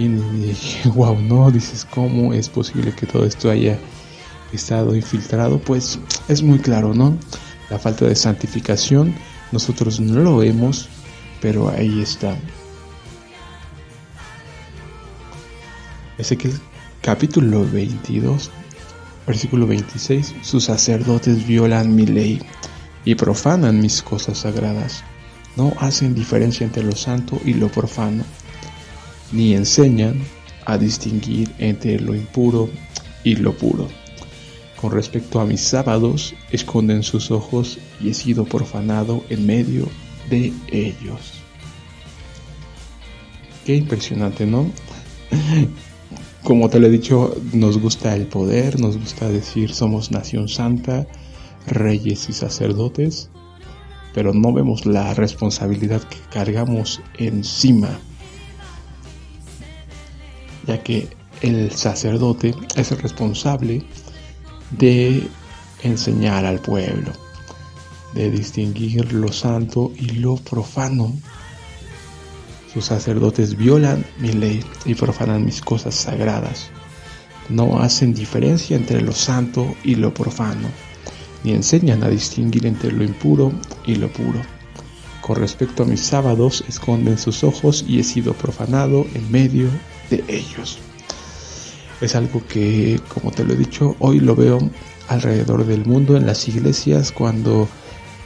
Y 0.00 0.08
dije, 0.08 0.88
wow, 0.94 1.20
no, 1.20 1.50
dices, 1.50 1.84
¿cómo 1.84 2.32
es 2.32 2.48
posible 2.48 2.94
que 2.94 3.04
todo 3.04 3.26
esto 3.26 3.50
haya 3.50 3.78
estado 4.50 4.96
infiltrado? 4.96 5.58
Pues 5.58 5.98
es 6.26 6.42
muy 6.42 6.58
claro, 6.58 6.94
¿no? 6.94 7.18
La 7.68 7.78
falta 7.78 8.06
de 8.06 8.16
santificación, 8.16 9.14
nosotros 9.52 10.00
no 10.00 10.20
lo 10.20 10.38
vemos, 10.38 10.88
pero 11.42 11.68
ahí 11.68 12.00
está. 12.00 12.34
Ezequiel 16.16 16.58
capítulo 17.02 17.66
22, 17.70 18.50
versículo 19.26 19.66
26, 19.66 20.36
sus 20.40 20.64
sacerdotes 20.64 21.46
violan 21.46 21.94
mi 21.94 22.06
ley 22.06 22.40
y 23.04 23.16
profanan 23.16 23.78
mis 23.78 24.00
cosas 24.00 24.38
sagradas. 24.38 25.04
No 25.56 25.74
hacen 25.78 26.14
diferencia 26.14 26.64
entre 26.64 26.84
lo 26.84 26.96
santo 26.96 27.38
y 27.44 27.52
lo 27.52 27.68
profano 27.68 28.24
ni 29.32 29.54
enseñan 29.54 30.20
a 30.66 30.78
distinguir 30.78 31.50
entre 31.58 31.98
lo 32.00 32.14
impuro 32.14 32.68
y 33.24 33.36
lo 33.36 33.56
puro. 33.56 33.88
Con 34.80 34.92
respecto 34.92 35.40
a 35.40 35.44
mis 35.44 35.60
sábados, 35.60 36.34
esconden 36.52 37.02
sus 37.02 37.30
ojos 37.30 37.78
y 38.00 38.10
he 38.10 38.14
sido 38.14 38.44
profanado 38.44 39.24
en 39.28 39.46
medio 39.46 39.88
de 40.30 40.52
ellos. 40.70 41.34
Qué 43.66 43.76
impresionante, 43.76 44.46
¿no? 44.46 44.70
Como 46.44 46.70
te 46.70 46.80
lo 46.80 46.86
he 46.86 46.90
dicho, 46.90 47.36
nos 47.52 47.78
gusta 47.78 48.16
el 48.16 48.26
poder, 48.26 48.80
nos 48.80 48.96
gusta 48.96 49.28
decir 49.28 49.74
somos 49.74 50.10
nación 50.10 50.48
santa, 50.48 51.06
reyes 51.66 52.30
y 52.30 52.32
sacerdotes, 52.32 53.28
pero 54.14 54.32
no 54.32 54.52
vemos 54.52 54.86
la 54.86 55.12
responsabilidad 55.12 56.02
que 56.04 56.16
cargamos 56.32 57.02
encima 57.18 58.00
ya 60.70 60.82
que 60.84 61.08
el 61.42 61.72
sacerdote 61.72 62.54
es 62.76 62.92
el 62.92 62.98
responsable 62.98 63.82
de 64.70 65.26
enseñar 65.82 66.44
al 66.46 66.60
pueblo, 66.60 67.10
de 68.14 68.30
distinguir 68.30 69.12
lo 69.12 69.32
santo 69.32 69.92
y 69.96 70.10
lo 70.10 70.36
profano. 70.36 71.12
Sus 72.72 72.84
sacerdotes 72.84 73.56
violan 73.56 74.06
mi 74.20 74.32
ley 74.32 74.64
y 74.84 74.94
profanan 74.94 75.44
mis 75.44 75.60
cosas 75.60 75.96
sagradas. 75.96 76.70
No 77.48 77.80
hacen 77.80 78.14
diferencia 78.14 78.76
entre 78.76 79.00
lo 79.00 79.10
santo 79.10 79.74
y 79.82 79.96
lo 79.96 80.14
profano, 80.14 80.68
ni 81.42 81.52
enseñan 81.52 82.04
a 82.04 82.08
distinguir 82.08 82.64
entre 82.66 82.92
lo 82.92 83.02
impuro 83.02 83.52
y 83.84 83.96
lo 83.96 84.08
puro. 84.12 84.40
Con 85.20 85.34
respecto 85.36 85.82
a 85.82 85.86
mis 85.86 86.00
sábados, 86.00 86.62
esconden 86.68 87.18
sus 87.18 87.42
ojos 87.42 87.84
y 87.88 87.98
he 87.98 88.04
sido 88.04 88.34
profanado 88.34 89.04
en 89.14 89.32
medio 89.32 89.68
de 90.10 90.24
ellos. 90.28 90.78
Es 92.00 92.14
algo 92.14 92.42
que, 92.46 93.00
como 93.08 93.30
te 93.30 93.44
lo 93.44 93.54
he 93.54 93.56
dicho, 93.56 93.96
hoy 93.98 94.20
lo 94.20 94.34
veo 94.34 94.58
alrededor 95.08 95.66
del 95.66 95.84
mundo 95.86 96.16
en 96.16 96.26
las 96.26 96.48
iglesias 96.48 97.12
cuando 97.12 97.68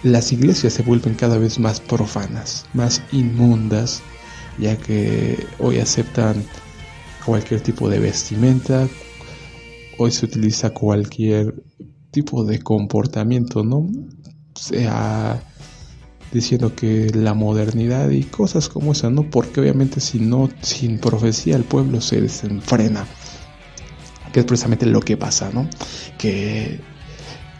las 0.03 0.33
iglesias 0.33 0.75
se 0.75 0.83
vuelven 0.83 1.15
cada 1.15 1.39
vez 1.39 1.59
más 1.59 1.81
profanas, 1.81 2.67
más 2.75 3.03
inmundas, 3.11 4.03
ya 4.59 4.77
que 4.77 5.47
hoy 5.59 5.79
aceptan 5.79 6.45
cualquier 7.25 7.61
tipo 7.63 7.89
de 7.89 7.99
vestimenta, 7.99 8.87
hoy 9.97 10.11
se 10.11 10.27
utiliza 10.27 10.71
cualquier 10.71 11.55
tipo 12.11 12.45
de 12.45 12.61
comportamiento, 12.61 13.65
¿no? 13.65 13.89
Sea 14.55 15.43
diciendo 16.33 16.75
que 16.75 17.11
la 17.15 17.35
modernidad 17.35 18.11
y 18.11 18.25
cosas 18.25 18.69
como 18.69 18.93
esa, 18.93 19.11
¿no? 19.11 19.29
Porque 19.31 19.61
obviamente 19.61 20.01
si 20.01 20.19
no, 20.19 20.51
sin 20.63 20.99
profecía 20.99 21.57
el 21.57 21.65
pueblo 21.65 22.01
se 22.01 22.21
desenfrena. 22.21 23.07
Que 24.33 24.41
es 24.41 24.47
precisamente 24.47 24.87
lo 24.87 25.01
que 25.01 25.17
pasa, 25.17 25.51
¿no? 25.53 25.69
Que 26.19 26.81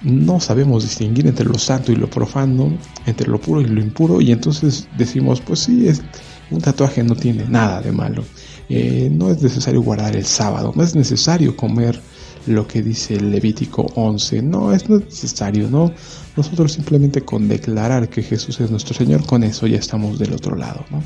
no 0.03 0.39
sabemos 0.41 0.83
distinguir 0.83 1.27
entre 1.27 1.47
lo 1.47 1.59
santo 1.59 1.93
y 1.93 1.97
lo 1.97 2.11
profano, 2.11 2.77
entre 3.07 3.29
lo 3.29 3.41
puro 3.41 3.61
y 3.61 3.67
lo 3.67 3.81
impuro, 3.81 4.21
y 4.21 4.33
entonces 4.33 4.89
decimos, 4.99 5.41
pues 5.41 5.61
sí, 5.61 5.89
es, 5.89 6.03
un 6.51 6.61
tatuaje 6.61 7.03
no 7.03 7.17
tiene 7.17 7.45
nada 7.49 7.81
de 7.81 7.93
malo. 7.93 8.25
Eh, 8.69 9.11
no 9.13 9.31
es 9.31 9.43
necesario 9.43 9.83
guardar 9.83 10.15
el 10.17 10.27
sábado, 10.27 10.73
no 10.75 10.83
es 10.83 10.95
necesario 10.95 11.57
comer 11.57 12.01
lo 12.47 12.67
que 12.67 12.83
dice 12.83 13.19
Levítico 13.21 13.87
11, 13.95 14.43
no 14.43 14.73
es 14.73 14.89
necesario, 14.89 15.71
¿no? 15.71 15.93
Nosotros 16.37 16.73
simplemente 16.73 17.23
con 17.23 17.49
declarar 17.49 18.09
que 18.09 18.23
Jesús 18.23 18.61
es 18.61 18.71
nuestro 18.71 18.95
Señor, 18.95 19.25
con 19.27 19.45
eso 19.45 19.67
ya 19.67 19.79
estamos 19.79 20.19
del 20.19 20.33
otro 20.35 20.57
lado, 20.57 20.85
¿no? 20.91 21.03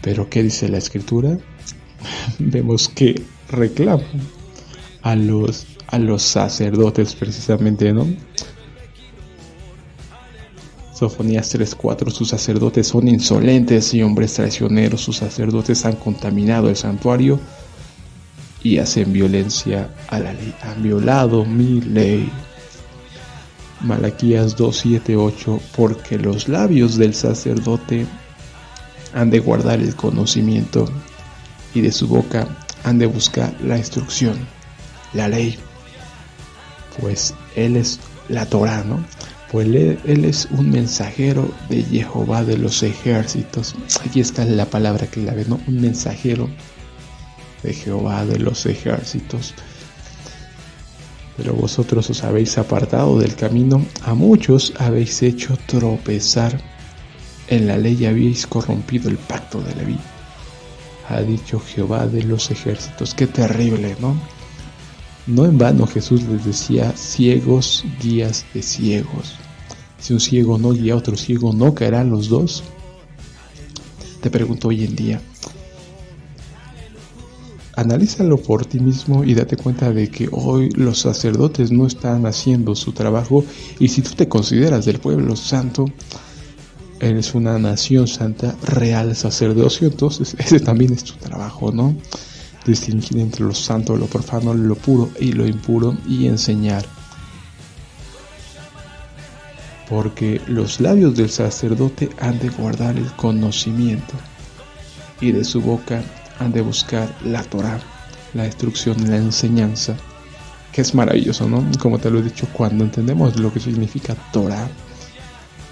Pero 0.00 0.28
¿qué 0.28 0.42
dice 0.42 0.68
la 0.68 0.78
Escritura? 0.78 1.38
Vemos 2.38 2.88
que 2.88 3.22
reclama 3.48 4.04
a 5.02 5.16
los, 5.16 5.66
a 5.88 5.98
los 5.98 6.22
sacerdotes 6.22 7.14
precisamente, 7.14 7.92
¿no? 7.92 8.06
Sofonías 10.94 11.52
3:4 11.52 12.10
Sus 12.10 12.28
sacerdotes 12.28 12.86
son 12.86 13.08
insolentes 13.08 13.92
y 13.92 14.02
hombres 14.02 14.34
traicioneros, 14.34 15.00
sus 15.00 15.16
sacerdotes 15.16 15.84
han 15.84 15.96
contaminado 15.96 16.68
el 16.68 16.76
santuario 16.76 17.40
y 18.62 18.78
hacen 18.78 19.12
violencia 19.12 19.90
a 20.08 20.18
la 20.18 20.32
ley, 20.32 20.54
han 20.62 20.82
violado 20.82 21.44
mi 21.44 21.80
ley. 21.80 22.30
Malaquías 23.80 24.56
2:7-8 24.56 25.60
Porque 25.76 26.18
los 26.18 26.48
labios 26.48 26.96
del 26.96 27.14
sacerdote 27.14 28.06
han 29.12 29.30
de 29.30 29.40
guardar 29.40 29.80
el 29.80 29.94
conocimiento 29.96 30.88
y 31.74 31.80
de 31.80 31.90
su 31.90 32.06
boca 32.06 32.48
han 32.84 32.98
de 32.98 33.06
buscar 33.06 33.52
la 33.62 33.76
instrucción, 33.76 34.36
la 35.12 35.28
ley. 35.28 35.58
Pues 37.00 37.34
él 37.56 37.76
es 37.76 37.98
la 38.28 38.46
Torah, 38.46 38.84
¿no? 38.84 39.04
pues 39.52 39.66
él, 39.66 40.24
es 40.24 40.48
un 40.50 40.70
mensajero 40.70 41.52
de 41.68 41.82
Jehová 41.82 42.42
de 42.42 42.56
los 42.56 42.82
ejércitos. 42.82 43.74
Aquí 44.04 44.20
está 44.20 44.46
la 44.46 44.64
palabra 44.64 45.06
que 45.06 45.20
la 45.20 45.34
ve, 45.34 45.44
¿no? 45.46 45.60
Un 45.68 45.82
mensajero 45.82 46.48
de 47.62 47.72
Jehová 47.72 48.24
de 48.24 48.38
los 48.38 48.66
ejércitos. 48.66 49.54
Pero 51.36 51.54
vosotros 51.54 52.10
os 52.10 52.24
habéis 52.24 52.58
apartado 52.58 53.18
del 53.18 53.34
camino, 53.34 53.84
a 54.02 54.14
muchos 54.14 54.74
habéis 54.78 55.22
hecho 55.22 55.56
tropezar, 55.66 56.60
en 57.48 57.66
la 57.66 57.76
ley 57.76 58.04
habéis 58.04 58.46
corrompido 58.46 59.08
el 59.08 59.16
pacto 59.16 59.60
de 59.60 59.74
la 59.74 59.82
vida. 59.82 60.04
Ha 61.08 61.20
dicho 61.22 61.60
Jehová 61.60 62.06
de 62.06 62.22
los 62.22 62.50
ejércitos, 62.50 63.14
qué 63.14 63.26
terrible, 63.26 63.96
¿no? 64.00 64.14
No 65.26 65.44
en 65.44 65.56
vano 65.56 65.86
Jesús 65.86 66.22
les 66.24 66.44
decía 66.44 66.92
ciegos 66.96 67.84
guías 68.00 68.44
de 68.54 68.62
ciegos. 68.62 69.36
Si 69.98 70.12
un 70.12 70.20
ciego 70.20 70.58
no 70.58 70.72
guía 70.72 70.94
a 70.94 70.96
otro 70.96 71.16
ciego, 71.16 71.52
¿no 71.52 71.74
caerán 71.74 72.10
los 72.10 72.28
dos? 72.28 72.64
Te 74.20 74.30
pregunto 74.30 74.68
hoy 74.68 74.84
en 74.84 74.96
día. 74.96 75.20
Analízalo 77.74 78.36
por 78.36 78.66
ti 78.66 78.80
mismo 78.80 79.24
y 79.24 79.34
date 79.34 79.56
cuenta 79.56 79.92
de 79.92 80.10
que 80.10 80.28
hoy 80.30 80.68
los 80.70 81.00
sacerdotes 81.00 81.70
no 81.72 81.86
están 81.86 82.26
haciendo 82.26 82.74
su 82.74 82.92
trabajo 82.92 83.44
y 83.78 83.88
si 83.88 84.02
tú 84.02 84.10
te 84.10 84.28
consideras 84.28 84.84
del 84.84 84.98
pueblo 84.98 85.36
santo, 85.36 85.86
eres 87.00 87.34
una 87.34 87.58
nación 87.58 88.06
santa, 88.06 88.54
real 88.62 89.16
sacerdocio, 89.16 89.88
entonces 89.88 90.34
ese 90.38 90.60
también 90.60 90.92
es 90.92 91.04
tu 91.04 91.14
trabajo, 91.14 91.72
¿no? 91.72 91.96
Distinguir 92.66 93.18
entre 93.18 93.44
lo 93.44 93.54
santo, 93.54 93.96
lo 93.96 94.06
profano, 94.06 94.52
lo 94.52 94.74
puro 94.74 95.10
y 95.18 95.32
lo 95.32 95.46
impuro 95.46 95.96
y 96.06 96.26
enseñar 96.26 96.84
porque 99.92 100.40
los 100.46 100.80
labios 100.80 101.14
del 101.16 101.28
sacerdote 101.28 102.08
han 102.18 102.38
de 102.38 102.48
guardar 102.48 102.96
el 102.96 103.12
conocimiento 103.12 104.14
y 105.20 105.32
de 105.32 105.44
su 105.44 105.60
boca 105.60 106.02
han 106.42 106.52
de 106.52 106.60
buscar 106.60 107.14
la 107.24 107.42
Torah, 107.42 107.80
la 108.34 108.46
instrucción, 108.46 108.96
la 109.10 109.16
enseñanza, 109.16 109.96
que 110.72 110.80
es 110.80 110.94
maravilloso, 110.94 111.48
¿no? 111.48 111.64
Como 111.78 111.98
te 111.98 112.10
lo 112.10 112.18
he 112.18 112.22
dicho, 112.22 112.46
cuando 112.52 112.84
entendemos 112.84 113.38
lo 113.38 113.52
que 113.52 113.60
significa 113.60 114.14
Torah, 114.32 114.68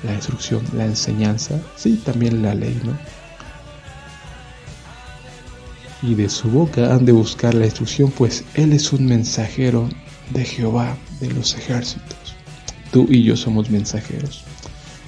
la 0.02 0.14
instrucción, 0.14 0.62
la 0.74 0.84
enseñanza, 0.84 1.60
sí, 1.76 2.00
también 2.04 2.42
la 2.42 2.54
ley, 2.54 2.80
¿no? 2.84 2.96
Y 6.02 6.14
de 6.14 6.28
su 6.28 6.48
boca 6.48 6.94
han 6.94 7.04
de 7.04 7.12
buscar 7.12 7.54
la 7.54 7.66
instrucción, 7.66 8.10
pues 8.10 8.44
Él 8.54 8.72
es 8.72 8.92
un 8.92 9.06
mensajero 9.06 9.88
de 10.30 10.44
Jehová 10.44 10.96
de 11.20 11.30
los 11.30 11.54
ejércitos. 11.54 12.36
Tú 12.90 13.06
y 13.10 13.22
yo 13.22 13.36
somos 13.36 13.68
mensajeros. 13.70 14.44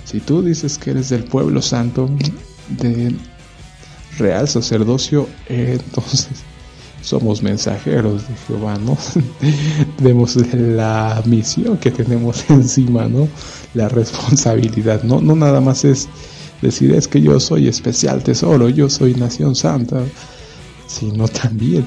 Si 0.05 0.21
tú 0.21 0.43
dices 0.43 0.77
que 0.77 0.91
eres 0.91 1.09
del 1.09 1.25
pueblo 1.25 1.63
santo, 1.63 2.11
de 2.69 3.15
real 4.19 4.49
sacerdocio, 4.49 5.29
entonces 5.49 6.29
somos 7.03 7.43
mensajeros 7.43 8.29
de 8.29 8.35
Jehová, 8.47 8.79
¿no? 8.79 8.97
Vemos 10.01 10.37
la 10.37 11.23
misión 11.27 11.77
que 11.79 11.91
tenemos 11.91 12.45
encima, 12.51 13.09
¿no? 13.09 13.29
La 13.75 13.89
responsabilidad, 13.89 15.03
¿no? 15.03 15.21
No 15.21 15.35
nada 15.35 15.61
más 15.61 15.85
es 15.85 16.09
decir 16.61 16.95
es 16.95 17.09
que 17.09 17.21
yo 17.21 17.41
soy 17.41 17.69
especial 17.69 18.23
tesoro, 18.23 18.69
yo 18.69 18.89
soy 18.89 19.15
nación 19.15 19.55
santa, 19.55 20.03
sino 20.87 21.27
también 21.27 21.85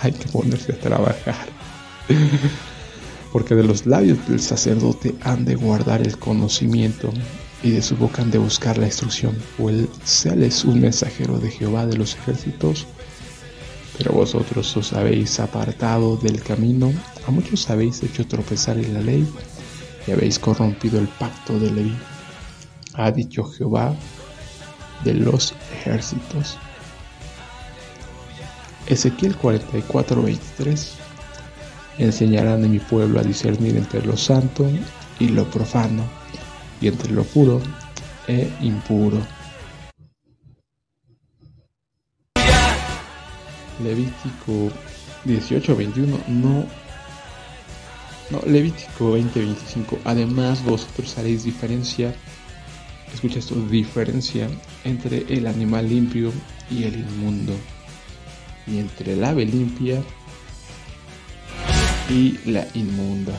hay 0.00 0.12
que 0.12 0.26
ponerse 0.28 0.72
a 0.72 0.80
trabajar 0.80 1.54
porque 3.34 3.56
de 3.56 3.64
los 3.64 3.84
labios 3.84 4.28
del 4.28 4.38
sacerdote 4.38 5.16
han 5.22 5.44
de 5.44 5.56
guardar 5.56 6.02
el 6.02 6.16
conocimiento 6.18 7.12
y 7.64 7.70
de 7.70 7.80
su 7.80 7.96
boca 7.96 8.20
han 8.20 8.30
de 8.30 8.36
buscar 8.36 8.76
la 8.76 8.84
instrucción, 8.84 9.34
o 9.58 9.70
él 9.70 9.88
es 10.42 10.64
un 10.66 10.82
mensajero 10.82 11.38
de 11.38 11.50
Jehová 11.50 11.86
de 11.86 11.96
los 11.96 12.14
ejércitos. 12.14 12.86
Pero 13.96 14.12
vosotros 14.12 14.76
os 14.76 14.92
habéis 14.92 15.40
apartado 15.40 16.18
del 16.18 16.42
camino, 16.42 16.92
a 17.26 17.30
muchos 17.30 17.70
habéis 17.70 18.02
hecho 18.02 18.26
tropezar 18.26 18.76
en 18.76 18.92
la 18.92 19.00
ley 19.00 19.26
y 20.06 20.10
habéis 20.10 20.38
corrompido 20.38 21.00
el 21.00 21.08
pacto 21.08 21.58
de 21.58 21.70
ley. 21.70 21.96
Ha 22.92 23.10
dicho 23.10 23.44
Jehová 23.44 23.96
de 25.02 25.14
los 25.14 25.54
ejércitos. 25.72 26.58
Ezequiel 28.86 29.36
44, 29.36 30.22
23 30.22 30.92
enseñarán 31.96 32.62
a 32.62 32.68
mi 32.68 32.78
pueblo 32.78 33.20
a 33.20 33.22
discernir 33.22 33.78
entre 33.78 34.04
lo 34.04 34.18
santo 34.18 34.68
y 35.18 35.28
lo 35.28 35.48
profano, 35.50 36.04
y 36.80 36.88
entre 36.88 37.12
lo 37.12 37.24
puro 37.24 37.60
e 38.26 38.50
impuro. 38.60 39.20
Levítico 43.82 44.70
18:21 45.24 46.18
no 46.28 46.64
no 48.30 48.40
Levítico 48.46 49.16
20:25 49.16 49.98
además 50.04 50.62
vosotros 50.64 51.18
haréis 51.18 51.44
diferencia 51.44 52.14
escucha 53.12 53.40
esto 53.40 53.54
diferencia 53.66 54.48
entre 54.84 55.24
el 55.28 55.46
animal 55.46 55.88
limpio 55.88 56.32
y 56.70 56.84
el 56.84 56.94
inmundo 56.94 57.54
y 58.66 58.78
entre 58.78 59.14
el 59.14 59.24
ave 59.24 59.44
limpia 59.44 60.02
y 62.08 62.38
la 62.50 62.66
inmunda. 62.74 63.38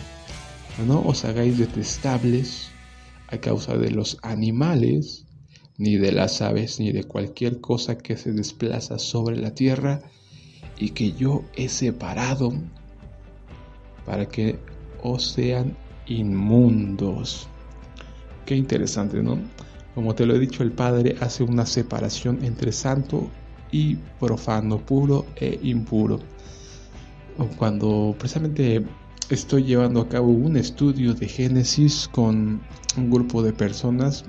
No 0.86 1.02
os 1.02 1.26
hagáis 1.26 1.58
detestables 1.58 2.70
causa 3.40 3.78
de 3.78 3.92
los 3.92 4.18
animales, 4.22 5.26
ni 5.78 5.98
de 5.98 6.12
las 6.12 6.42
aves, 6.42 6.80
ni 6.80 6.92
de 6.92 7.04
cualquier 7.04 7.62
cosa 7.62 7.98
que 7.98 8.18
se 8.18 8.32
desplaza 8.32 9.00
sobre 9.00 9.38
la 9.38 9.54
tierra, 9.54 10.02
y 10.78 10.90
que 10.90 11.14
yo 11.14 11.44
he 11.56 11.70
separado 11.70 12.54
para 14.06 14.28
que 14.28 14.60
os 15.02 15.32
sean 15.32 15.78
inmundos. 16.06 17.48
Qué 18.46 18.56
interesante, 18.56 19.24
¿no? 19.24 19.40
Como 19.96 20.14
te 20.14 20.26
lo 20.26 20.36
he 20.36 20.40
dicho, 20.40 20.64
el 20.64 20.72
Padre 20.72 21.16
hace 21.22 21.44
una 21.44 21.66
separación 21.66 22.44
entre 22.44 22.72
santo 22.72 23.30
y 23.72 23.96
profano, 24.20 24.86
puro 24.86 25.26
e 25.38 25.60
impuro 25.64 26.20
cuando 27.58 28.16
precisamente 28.18 28.86
estoy 29.30 29.64
llevando 29.64 30.02
a 30.02 30.10
cabo 30.10 30.28
un 30.28 30.58
estudio 30.58 31.14
de 31.14 31.28
Génesis 31.28 32.10
con 32.12 32.62
un 32.98 33.10
grupo 33.10 33.44
de 33.44 33.54
personas 33.54 34.26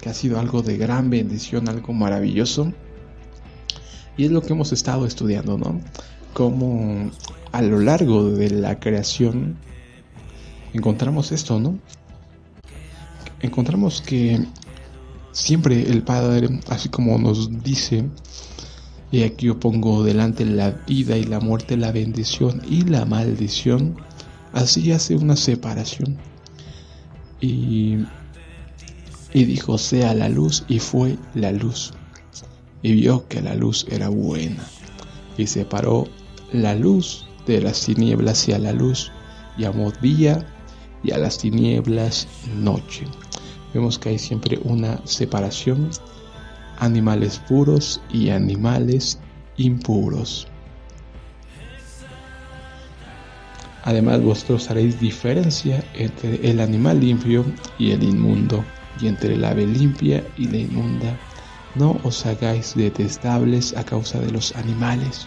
que 0.00 0.10
ha 0.10 0.14
sido 0.14 0.38
algo 0.38 0.62
de 0.62 0.76
gran 0.76 1.10
bendición, 1.10 1.68
algo 1.68 1.92
maravilloso. 1.92 2.72
Y 4.16 4.26
es 4.26 4.30
lo 4.30 4.42
que 4.42 4.52
hemos 4.52 4.72
estado 4.72 5.06
estudiando, 5.06 5.58
¿no? 5.58 5.80
Como 6.32 7.10
a 7.52 7.62
lo 7.62 7.78
largo 7.80 8.30
de 8.30 8.50
la 8.50 8.78
creación 8.80 9.56
encontramos 10.72 11.32
esto, 11.32 11.58
¿no? 11.58 11.78
Encontramos 13.40 14.02
que 14.02 14.44
siempre 15.32 15.90
el 15.90 16.02
Padre, 16.02 16.60
así 16.68 16.88
como 16.88 17.18
nos 17.18 17.62
dice, 17.62 18.04
y 19.10 19.22
aquí 19.22 19.46
yo 19.46 19.60
pongo 19.60 20.02
delante 20.02 20.44
la 20.44 20.70
vida 20.70 21.16
y 21.16 21.24
la 21.24 21.40
muerte, 21.40 21.76
la 21.76 21.92
bendición 21.92 22.62
y 22.68 22.82
la 22.82 23.04
maldición, 23.04 23.96
así 24.52 24.92
hace 24.92 25.16
una 25.16 25.36
separación. 25.36 26.18
Y, 27.44 28.06
dijo, 29.44 29.76
sea 29.76 30.14
la 30.14 30.28
luz, 30.28 30.64
y 30.68 30.78
fue 30.78 31.18
la 31.34 31.52
luz. 31.52 31.92
Y 32.82 32.92
vio 32.92 33.28
que 33.28 33.42
la 33.42 33.54
luz 33.54 33.86
era 33.90 34.08
buena. 34.08 34.64
Y 35.36 35.46
separó 35.46 36.08
la 36.52 36.74
luz 36.74 37.26
de 37.46 37.60
las 37.60 37.84
tinieblas 37.84 38.48
y 38.48 38.52
a 38.52 38.58
la 38.58 38.72
luz, 38.72 39.12
llamó 39.58 39.90
día 40.00 40.46
y 41.02 41.10
a 41.12 41.18
las 41.18 41.38
tinieblas 41.38 42.26
noche. 42.56 43.04
Vemos 43.74 43.98
que 43.98 44.10
hay 44.10 44.18
siempre 44.18 44.58
una 44.62 45.04
separación, 45.04 45.90
animales 46.78 47.42
puros 47.48 48.00
y 48.10 48.30
animales 48.30 49.18
impuros. 49.56 50.46
Además 53.86 54.22
vosotros 54.22 54.70
haréis 54.70 54.98
diferencia 54.98 55.84
entre 55.92 56.36
el 56.50 56.60
animal 56.60 57.00
limpio 57.00 57.44
y 57.78 57.90
el 57.90 58.02
inmundo, 58.02 58.64
y 58.98 59.08
entre 59.08 59.34
el 59.34 59.44
ave 59.44 59.66
limpia 59.66 60.24
y 60.38 60.48
la 60.48 60.56
inmunda. 60.56 61.18
No 61.74 62.00
os 62.02 62.24
hagáis 62.24 62.74
detestables 62.74 63.76
a 63.76 63.84
causa 63.84 64.18
de 64.20 64.30
los 64.30 64.56
animales, 64.56 65.26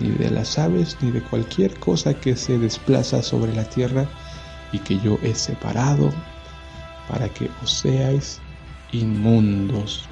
ni 0.00 0.12
de 0.12 0.30
las 0.30 0.58
aves, 0.58 0.96
ni 1.02 1.10
de 1.10 1.22
cualquier 1.22 1.78
cosa 1.78 2.14
que 2.14 2.36
se 2.36 2.58
desplaza 2.58 3.22
sobre 3.22 3.54
la 3.54 3.64
tierra, 3.64 4.08
y 4.72 4.78
que 4.78 4.98
yo 5.00 5.18
he 5.22 5.34
separado 5.34 6.10
para 7.06 7.28
que 7.28 7.50
os 7.62 7.70
seáis 7.70 8.40
inmundos. 8.92 10.08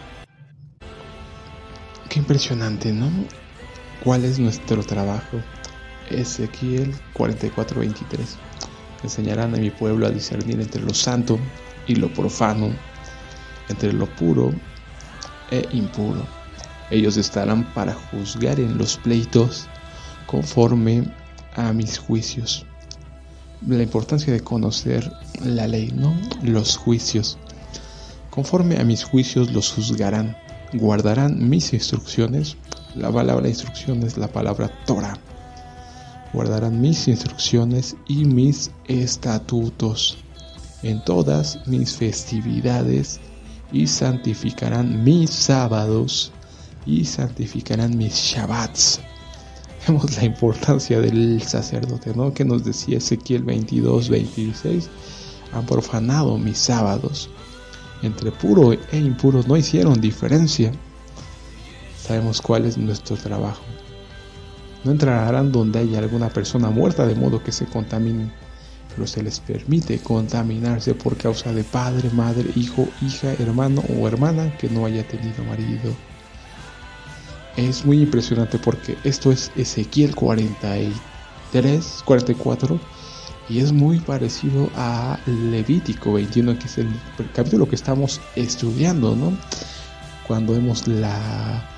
Qué 2.11 2.19
impresionante, 2.19 2.93
¿no? 2.93 3.09
¿Cuál 4.05 4.27
es 4.27 4.39
nuestro 4.39 4.83
trabajo? 4.83 5.41
Ezequiel 6.11 6.95
44:23. 7.15 8.37
Enseñarán 9.03 9.55
a 9.55 9.59
mi 9.59 9.71
pueblo 9.71 10.07
a 10.07 10.11
discernir 10.11 10.61
entre 10.61 10.83
lo 10.83 10.95
santo 10.95 11.39
y 11.87 11.97
lo 11.97 12.13
profano, 12.13 12.71
entre 13.69 13.93
lo 13.93 14.07
puro 14.17 14.53
e 15.51 15.67
impuro. 15.73 16.27
Ellos 16.91 17.17
estarán 17.17 17.65
para 17.75 17.95
juzgar 17.95 18.61
en 18.61 18.79
los 18.79 18.97
pleitos 18.97 19.67
conforme 20.27 21.05
a 21.57 21.73
mis 21.73 21.99
juicios 21.99 22.67
la 23.67 23.83
importancia 23.83 24.33
de 24.33 24.41
conocer 24.41 25.13
la 25.45 25.69
ley, 25.69 25.93
¿no? 25.95 26.17
Los 26.43 26.77
juicios. 26.77 27.39
Conforme 28.31 28.79
a 28.79 28.85
mis 28.85 29.05
juicios 29.05 29.53
los 29.53 29.71
juzgarán, 29.73 30.37
guardarán 30.73 31.49
mis 31.49 31.73
instrucciones. 31.73 32.57
La 32.95 33.11
palabra 33.13 33.49
instrucción 33.49 34.03
es 34.03 34.17
la 34.19 34.29
palabra 34.29 34.71
Torah. 34.87 35.19
Guardarán 36.33 36.81
mis 36.81 37.09
instrucciones 37.09 37.97
y 38.09 38.25
mis 38.25 38.71
estatutos 38.87 40.19
en 40.83 41.05
todas 41.05 41.59
mis 41.67 41.97
festividades 41.97 43.21
y 43.73 43.87
santificarán 43.87 45.05
mis 45.05 45.31
sábados 45.31 46.33
y 46.87 47.05
santificarán 47.05 47.97
mis 47.97 48.15
shabbats 48.15 49.01
vemos 49.87 50.17
la 50.17 50.25
importancia 50.25 51.01
del 51.01 51.43
sacerdote, 51.43 52.13
¿no? 52.15 52.33
Que 52.33 52.45
nos 52.45 52.65
decía 52.65 52.99
Ezequiel 52.99 53.43
22, 53.43 54.09
26, 54.09 54.89
han 55.53 55.67
profanado 55.67 56.39
mis 56.39 56.59
sábados. 56.59 57.31
Entre 58.03 58.33
puro 58.33 58.73
e 58.73 58.99
impuro 58.99 59.43
no 59.47 59.57
hicieron 59.57 60.01
diferencia. 60.01 60.73
Sabemos 62.01 62.41
cuál 62.41 62.67
es 62.67 62.77
nuestro 62.77 63.17
trabajo. 63.17 63.63
No 64.85 64.91
entrarán 64.91 65.53
donde 65.53 65.79
haya 65.79 65.99
alguna 65.99 66.29
persona 66.29 66.71
muerta 66.71 67.07
de 67.07 67.15
modo 67.15 67.43
que 67.43 67.53
se 67.53 67.67
contaminen, 67.67 68.33
pero 68.95 69.07
se 69.07 69.23
les 69.23 69.41
permite 69.41 69.99
contaminarse 70.01 70.95
por 70.95 71.17
causa 71.17 71.53
de 71.53 71.65
padre, 71.65 72.11
madre, 72.11 72.51
hijo, 72.57 72.89
hija, 73.01 73.33
hermano 73.39 73.83
o 73.97 74.09
hermana 74.09 74.57
que 74.59 74.69
no 74.69 74.87
haya 74.87 75.07
tenido 75.07 75.45
marido 75.45 75.93
es 77.57 77.85
muy 77.85 78.01
impresionante 78.03 78.59
porque 78.59 78.97
esto 79.05 79.31
es 79.31 79.51
Ezequiel 79.57 80.15
43, 80.15 82.03
44 82.05 82.81
y 83.49 83.59
es 83.59 83.73
muy 83.73 83.99
parecido 83.99 84.71
a 84.77 85.19
Levítico 85.27 86.15
21, 86.15 86.59
que 86.59 86.67
es 86.67 86.79
el 86.79 86.89
capítulo 87.35 87.69
que 87.69 87.75
estamos 87.75 88.21
estudiando, 88.37 89.15
¿no? 89.15 89.37
Cuando 90.27 90.55
vemos 90.55 90.89
la 90.89 91.69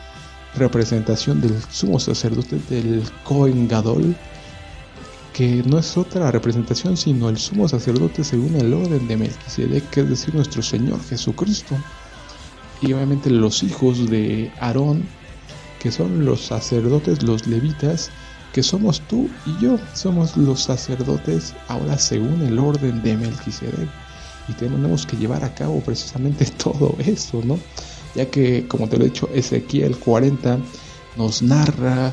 representación 0.56 1.40
del 1.40 1.60
sumo 1.70 1.98
sacerdote 1.98 2.58
del 2.70 3.02
Cohen 3.24 3.68
Gadol, 3.68 4.14
que 5.32 5.62
no 5.66 5.78
es 5.78 5.96
otra 5.96 6.30
representación 6.30 6.96
sino 6.96 7.28
el 7.28 7.38
sumo 7.38 7.68
sacerdote 7.68 8.22
según 8.22 8.54
el 8.56 8.72
orden 8.72 9.08
de 9.08 9.16
Melquisedec, 9.16 9.90
que 9.90 10.00
es 10.02 10.10
decir, 10.10 10.34
nuestro 10.34 10.62
Señor 10.62 11.02
Jesucristo. 11.04 11.76
Y 12.80 12.92
obviamente 12.92 13.30
los 13.30 13.62
hijos 13.62 14.08
de 14.10 14.52
Aarón 14.60 15.04
que 15.84 15.92
son 15.92 16.24
los 16.24 16.40
sacerdotes, 16.40 17.22
los 17.22 17.46
levitas, 17.46 18.08
que 18.54 18.62
somos 18.62 19.02
tú 19.02 19.28
y 19.44 19.62
yo, 19.62 19.76
somos 19.92 20.34
los 20.34 20.62
sacerdotes 20.62 21.52
ahora 21.68 21.98
según 21.98 22.40
el 22.40 22.58
orden 22.58 23.02
de 23.02 23.18
Melquisedec. 23.18 23.90
Y 24.48 24.54
tenemos 24.54 25.04
que 25.04 25.18
llevar 25.18 25.44
a 25.44 25.54
cabo 25.54 25.80
precisamente 25.80 26.46
todo 26.56 26.96
eso, 27.00 27.42
¿no? 27.44 27.58
Ya 28.14 28.30
que, 28.30 28.66
como 28.68 28.88
te 28.88 28.96
lo 28.96 29.04
he 29.04 29.08
dicho, 29.08 29.28
Ezequiel 29.34 29.96
40 29.96 30.58
nos 31.16 31.42
narra 31.42 32.12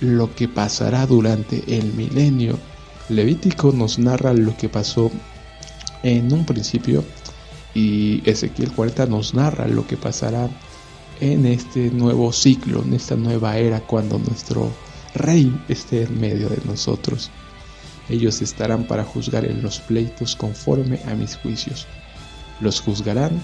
lo 0.00 0.34
que 0.34 0.48
pasará 0.48 1.06
durante 1.06 1.62
el 1.66 1.92
milenio. 1.92 2.58
Levítico 3.08 3.72
nos 3.72 3.98
narra 3.98 4.32
lo 4.32 4.56
que 4.56 4.68
pasó 4.68 5.10
en 6.02 6.32
un 6.32 6.44
principio 6.44 7.04
y 7.74 8.28
Ezequiel 8.28 8.72
40 8.72 9.06
nos 9.06 9.34
narra 9.34 9.66
lo 9.66 9.86
que 9.86 9.96
pasará 9.96 10.48
en 11.20 11.46
este 11.46 11.90
nuevo 11.90 12.32
ciclo, 12.32 12.82
en 12.82 12.94
esta 12.94 13.16
nueva 13.16 13.56
era, 13.56 13.80
cuando 13.80 14.18
nuestro 14.18 14.70
Rey 15.14 15.54
esté 15.68 16.02
en 16.02 16.20
medio 16.20 16.48
de 16.48 16.60
nosotros. 16.64 17.30
Ellos 18.08 18.42
estarán 18.42 18.84
para 18.84 19.04
juzgar 19.04 19.44
en 19.44 19.62
los 19.62 19.78
pleitos 19.78 20.34
conforme 20.34 21.00
a 21.06 21.14
mis 21.14 21.36
juicios. 21.36 21.86
Los 22.60 22.80
juzgarán, 22.80 23.40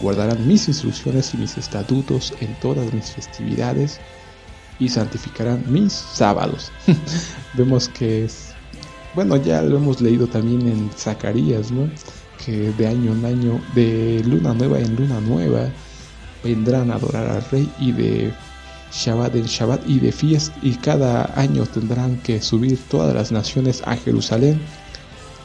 guardarán 0.00 0.46
mis 0.46 0.68
instrucciones 0.68 1.34
y 1.34 1.38
mis 1.38 1.56
estatutos 1.56 2.34
en 2.40 2.54
todas 2.60 2.92
mis 2.92 3.10
festividades 3.10 4.00
y 4.78 4.88
santificarán 4.88 5.62
mis 5.68 5.92
sábados. 5.92 6.72
Vemos 7.54 7.88
que 7.88 8.24
es, 8.24 8.54
bueno, 9.14 9.36
ya 9.36 9.62
lo 9.62 9.76
hemos 9.76 10.00
leído 10.00 10.26
también 10.26 10.66
en 10.66 10.90
Zacarías, 10.96 11.70
¿no? 11.70 11.88
Que 12.44 12.72
de 12.72 12.86
año 12.86 13.12
en 13.12 13.24
año, 13.24 13.60
de 13.74 14.22
luna 14.24 14.54
nueva 14.54 14.78
en 14.78 14.96
luna 14.96 15.20
nueva, 15.20 15.68
vendrán 16.42 16.90
a 16.90 16.94
adorar 16.94 17.28
al 17.28 17.44
rey 17.50 17.70
y 17.78 17.92
de 17.92 18.32
Shabbat 18.92 19.36
en 19.36 19.44
Shabbat 19.44 19.88
y 19.88 20.00
de 20.00 20.10
fiesta 20.10 20.56
y 20.62 20.74
cada 20.76 21.30
año 21.38 21.64
tendrán 21.66 22.16
que 22.18 22.40
subir 22.40 22.78
todas 22.88 23.14
las 23.14 23.30
naciones 23.30 23.82
a 23.84 23.96
Jerusalén 23.96 24.60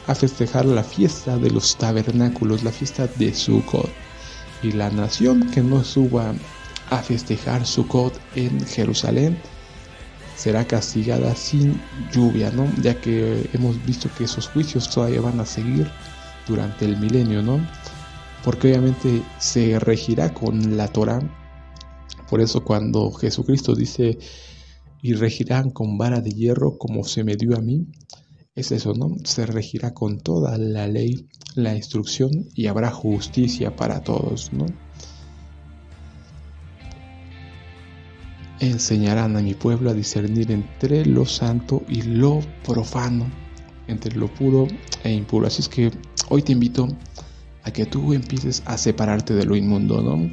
a 0.06 0.14
festejar 0.14 0.64
la 0.64 0.82
fiesta 0.82 1.36
de 1.36 1.50
los 1.50 1.76
tabernáculos, 1.76 2.62
la 2.62 2.72
fiesta 2.72 3.08
de 3.16 3.34
Sukkot. 3.34 4.05
Y 4.62 4.72
la 4.72 4.90
nación 4.90 5.50
que 5.50 5.62
no 5.62 5.84
suba 5.84 6.34
a 6.90 6.98
festejar 6.98 7.66
Sukkot 7.66 8.18
en 8.34 8.64
Jerusalén 8.66 9.38
será 10.36 10.66
castigada 10.66 11.34
sin 11.34 11.80
lluvia, 12.12 12.50
¿no? 12.50 12.70
Ya 12.82 13.00
que 13.00 13.48
hemos 13.52 13.84
visto 13.84 14.08
que 14.16 14.24
esos 14.24 14.48
juicios 14.48 14.90
todavía 14.90 15.20
van 15.20 15.40
a 15.40 15.46
seguir 15.46 15.90
durante 16.46 16.84
el 16.84 16.96
milenio, 16.98 17.42
¿no? 17.42 17.60
porque 18.46 18.68
obviamente 18.68 19.24
se 19.40 19.76
regirá 19.80 20.32
con 20.32 20.76
la 20.76 20.86
Torah. 20.86 21.20
Por 22.30 22.40
eso 22.40 22.62
cuando 22.62 23.10
Jesucristo 23.10 23.74
dice, 23.74 24.20
y 25.02 25.14
regirán 25.14 25.70
con 25.70 25.98
vara 25.98 26.20
de 26.20 26.30
hierro 26.30 26.78
como 26.78 27.02
se 27.02 27.24
me 27.24 27.34
dio 27.34 27.56
a 27.56 27.60
mí, 27.60 27.88
es 28.56 28.72
eso, 28.72 28.94
¿no? 28.94 29.14
Se 29.24 29.44
regirá 29.44 29.92
con 29.92 30.18
toda 30.18 30.56
la 30.56 30.88
ley, 30.88 31.28
la 31.54 31.76
instrucción 31.76 32.48
y 32.54 32.66
habrá 32.66 32.90
justicia 32.90 33.76
para 33.76 34.02
todos, 34.02 34.50
¿no? 34.54 34.64
Enseñarán 38.58 39.36
a 39.36 39.42
mi 39.42 39.52
pueblo 39.52 39.90
a 39.90 39.94
discernir 39.94 40.50
entre 40.50 41.04
lo 41.04 41.26
santo 41.26 41.82
y 41.86 42.00
lo 42.00 42.40
profano, 42.64 43.30
entre 43.88 44.16
lo 44.16 44.32
puro 44.32 44.66
e 45.04 45.12
impuro. 45.12 45.46
Así 45.46 45.60
es 45.60 45.68
que 45.68 45.90
hoy 46.30 46.40
te 46.40 46.52
invito 46.52 46.88
a 47.62 47.70
que 47.70 47.84
tú 47.84 48.14
empieces 48.14 48.62
a 48.64 48.78
separarte 48.78 49.34
de 49.34 49.44
lo 49.44 49.54
inmundo, 49.54 50.00
¿no? 50.00 50.30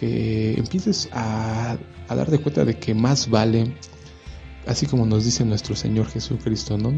Que 0.00 0.54
empieces 0.54 1.10
a, 1.12 1.76
a 2.08 2.14
darte 2.14 2.38
cuenta 2.38 2.64
de 2.64 2.78
que 2.78 2.94
más 2.94 3.28
vale, 3.28 3.76
así 4.66 4.86
como 4.86 5.04
nos 5.04 5.26
dice 5.26 5.44
nuestro 5.44 5.76
Señor 5.76 6.06
Jesucristo, 6.06 6.78
¿no? 6.78 6.94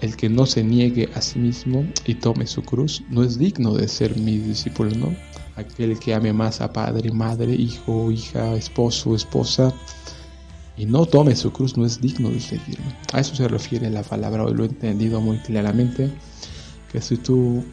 El 0.00 0.16
que 0.16 0.28
no 0.28 0.46
se 0.46 0.64
niegue 0.64 1.10
a 1.14 1.20
sí 1.20 1.38
mismo 1.38 1.86
y 2.06 2.14
tome 2.14 2.46
su 2.46 2.62
cruz 2.62 3.02
no 3.10 3.22
es 3.22 3.38
digno 3.38 3.74
de 3.74 3.86
ser 3.86 4.16
mi 4.16 4.38
discípulo, 4.38 4.90
¿no? 4.96 5.14
aquel 5.60 5.98
que 5.98 6.14
ame 6.14 6.32
más 6.32 6.60
a 6.60 6.72
padre, 6.72 7.10
madre, 7.12 7.54
hijo, 7.54 8.10
hija, 8.10 8.54
esposo, 8.54 9.14
esposa, 9.14 9.72
y 10.76 10.86
no 10.86 11.06
tome 11.06 11.36
su 11.36 11.52
cruz, 11.52 11.76
no 11.76 11.84
es 11.84 12.00
digno 12.00 12.30
de 12.30 12.40
seguirme. 12.40 12.96
A 13.12 13.20
eso 13.20 13.34
se 13.34 13.46
refiere 13.48 13.90
la 13.90 14.02
palabra, 14.02 14.44
hoy 14.44 14.54
lo 14.54 14.64
he 14.64 14.68
entendido 14.68 15.20
muy 15.20 15.38
claramente, 15.38 16.10
que 16.90 17.00
si 17.00 17.16
tú 17.16 17.64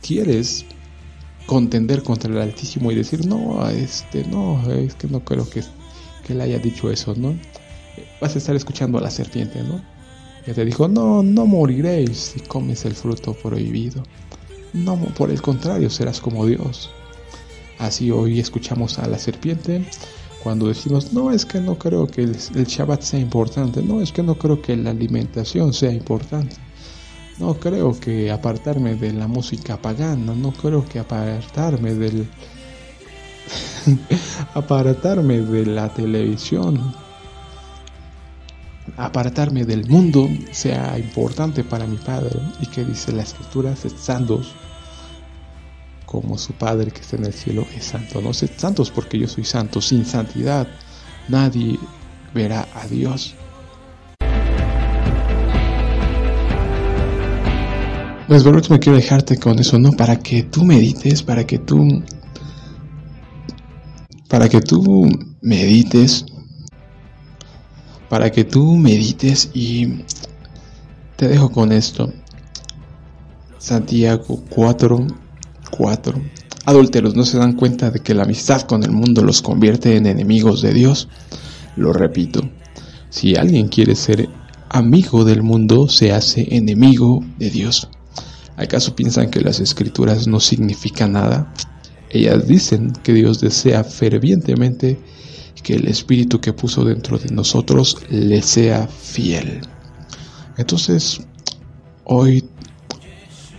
quieres 0.00 0.64
contender 1.46 2.02
contra 2.02 2.30
el 2.32 2.38
Altísimo 2.38 2.90
y 2.90 2.94
decir, 2.94 3.26
no, 3.26 3.68
este, 3.68 4.24
no, 4.24 4.62
es 4.70 4.94
que 4.94 5.08
no 5.08 5.20
creo 5.20 5.48
que, 5.48 5.62
que 6.24 6.32
él 6.32 6.40
haya 6.40 6.58
dicho 6.58 6.90
eso, 6.90 7.14
¿no? 7.16 7.36
Vas 8.20 8.34
a 8.34 8.38
estar 8.38 8.56
escuchando 8.56 8.98
a 8.98 9.02
la 9.02 9.10
serpiente, 9.10 9.62
¿no? 9.62 9.82
Que 10.44 10.54
te 10.54 10.64
dijo, 10.64 10.88
no, 10.88 11.22
no 11.22 11.46
moriréis 11.46 12.16
si 12.16 12.40
comes 12.40 12.84
el 12.84 12.94
fruto 12.94 13.34
prohibido. 13.34 14.02
No, 14.72 14.96
por 14.96 15.30
el 15.30 15.40
contrario, 15.40 15.90
serás 15.90 16.20
como 16.20 16.46
Dios. 16.46 16.90
Así 17.78 18.10
hoy 18.10 18.40
escuchamos 18.40 18.98
a 18.98 19.08
la 19.08 19.18
serpiente 19.18 19.84
cuando 20.42 20.66
decimos, 20.66 21.12
no 21.12 21.30
es 21.30 21.46
que 21.46 21.60
no 21.60 21.78
creo 21.78 22.06
que 22.06 22.22
el, 22.22 22.34
Shabbat 22.34 23.02
sea 23.02 23.20
importante, 23.20 23.80
no 23.80 24.00
es 24.00 24.10
que 24.12 24.22
no 24.22 24.34
creo 24.36 24.60
que 24.60 24.76
la 24.76 24.90
alimentación 24.90 25.72
sea 25.72 25.92
importante, 25.92 26.56
no 27.38 27.54
creo 27.54 27.98
que 27.98 28.30
apartarme 28.30 28.96
de 28.96 29.12
la 29.12 29.28
música 29.28 29.76
pagana, 29.76 30.34
no 30.34 30.52
creo 30.52 30.84
que 30.84 30.98
apartarme 30.98 31.94
del 31.94 32.28
apartarme 34.54 35.42
de 35.42 35.66
la 35.66 35.88
televisión, 35.94 36.92
apartarme 39.04 39.64
del 39.64 39.86
mundo 39.88 40.28
sea 40.52 40.96
importante 40.98 41.64
para 41.64 41.86
mi 41.86 41.96
Padre 41.96 42.38
y 42.60 42.66
que 42.66 42.84
dice 42.84 43.12
la 43.12 43.22
escritura, 43.22 43.74
sed 43.74 43.92
santos 43.96 44.54
como 46.06 46.38
su 46.38 46.52
Padre 46.52 46.90
que 46.90 47.00
está 47.00 47.16
en 47.16 47.24
el 47.24 47.32
cielo 47.32 47.66
es 47.74 47.84
santo. 47.84 48.20
No 48.20 48.32
sed 48.32 48.50
santos 48.56 48.90
porque 48.90 49.18
yo 49.18 49.26
soy 49.26 49.44
santo. 49.44 49.80
Sin 49.80 50.04
santidad 50.04 50.68
nadie 51.28 51.78
verá 52.34 52.68
a 52.74 52.86
Dios. 52.86 53.34
Pues 58.28 58.44
bueno, 58.44 58.60
me 58.70 58.78
quiero 58.78 58.96
dejarte 58.96 59.38
con 59.38 59.58
eso, 59.58 59.78
¿no? 59.78 59.92
Para 59.92 60.18
que 60.18 60.44
tú 60.44 60.64
medites, 60.64 61.22
para 61.22 61.44
que 61.44 61.58
tú... 61.58 62.02
Para 64.28 64.48
que 64.48 64.60
tú 64.60 65.08
medites 65.42 66.24
para 68.12 68.30
que 68.30 68.44
tú 68.44 68.76
medites 68.76 69.48
y 69.54 70.02
te 71.16 71.28
dejo 71.28 71.50
con 71.50 71.72
esto. 71.72 72.12
Santiago 73.56 74.44
4, 74.50 75.06
4. 75.70 76.22
Adúlteros, 76.66 77.16
¿no 77.16 77.24
se 77.24 77.38
dan 77.38 77.54
cuenta 77.54 77.90
de 77.90 78.00
que 78.00 78.12
la 78.12 78.24
amistad 78.24 78.60
con 78.64 78.82
el 78.82 78.90
mundo 78.90 79.22
los 79.22 79.40
convierte 79.40 79.96
en 79.96 80.04
enemigos 80.04 80.60
de 80.60 80.74
Dios? 80.74 81.08
Lo 81.74 81.94
repito, 81.94 82.42
si 83.08 83.34
alguien 83.34 83.68
quiere 83.68 83.94
ser 83.96 84.28
amigo 84.68 85.24
del 85.24 85.42
mundo, 85.42 85.88
se 85.88 86.12
hace 86.12 86.54
enemigo 86.54 87.24
de 87.38 87.48
Dios. 87.48 87.88
¿Acaso 88.58 88.94
piensan 88.94 89.30
que 89.30 89.40
las 89.40 89.58
escrituras 89.58 90.26
no 90.26 90.38
significan 90.38 91.12
nada? 91.12 91.50
Ellas 92.10 92.46
dicen 92.46 92.92
que 92.92 93.14
Dios 93.14 93.40
desea 93.40 93.82
fervientemente 93.84 95.00
que 95.62 95.74
el 95.74 95.88
Espíritu 95.88 96.40
que 96.40 96.52
puso 96.52 96.84
dentro 96.84 97.18
de 97.18 97.30
nosotros 97.30 97.98
le 98.10 98.42
sea 98.42 98.86
fiel. 98.86 99.60
Entonces, 100.58 101.20
hoy, 102.04 102.44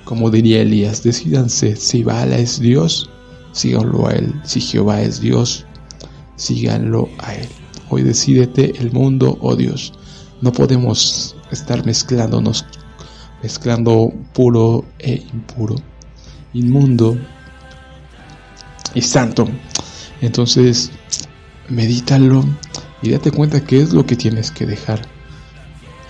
como 0.03 0.29
diría 0.29 0.61
Elías, 0.61 1.03
decidanse 1.03 1.75
si 1.75 2.03
Baala 2.03 2.37
es 2.37 2.59
Dios, 2.59 3.09
síganlo 3.51 4.07
a 4.07 4.13
él. 4.13 4.33
Si 4.43 4.59
Jehová 4.61 5.01
es 5.01 5.21
Dios, 5.21 5.65
síganlo 6.35 7.09
a 7.19 7.35
él. 7.35 7.47
Hoy 7.89 8.03
decídete 8.03 8.73
el 8.79 8.91
mundo 8.91 9.37
o 9.41 9.55
Dios. 9.55 9.93
No 10.41 10.51
podemos 10.51 11.35
estar 11.51 11.85
mezclándonos, 11.85 12.65
mezclando 13.41 14.11
puro 14.33 14.83
e 14.99 15.23
impuro, 15.33 15.75
inmundo 16.53 17.17
y 18.93 19.01
santo. 19.01 19.47
Entonces, 20.21 20.91
medítalo 21.73 22.45
y 23.01 23.11
date 23.11 23.31
cuenta 23.31 23.63
qué 23.63 23.81
es 23.81 23.93
lo 23.93 24.05
que 24.05 24.15
tienes 24.15 24.51
que 24.51 24.65
dejar. 24.65 25.01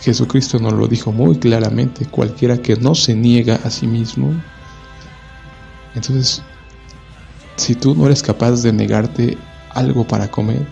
Jesucristo 0.01 0.59
nos 0.59 0.73
lo 0.73 0.87
dijo 0.87 1.11
muy 1.11 1.37
claramente, 1.37 2.05
cualquiera 2.05 2.57
que 2.57 2.75
no 2.75 2.93
se 2.93 3.15
niega 3.15 3.55
a 3.63 3.69
sí 3.69 3.87
mismo. 3.87 4.33
Entonces, 5.95 6.43
si 7.55 7.75
tú 7.75 7.95
no 7.95 8.05
eres 8.05 8.21
capaz 8.21 8.61
de 8.61 8.73
negarte 8.73 9.37
algo 9.69 10.05
para 10.05 10.29
comer, 10.29 10.67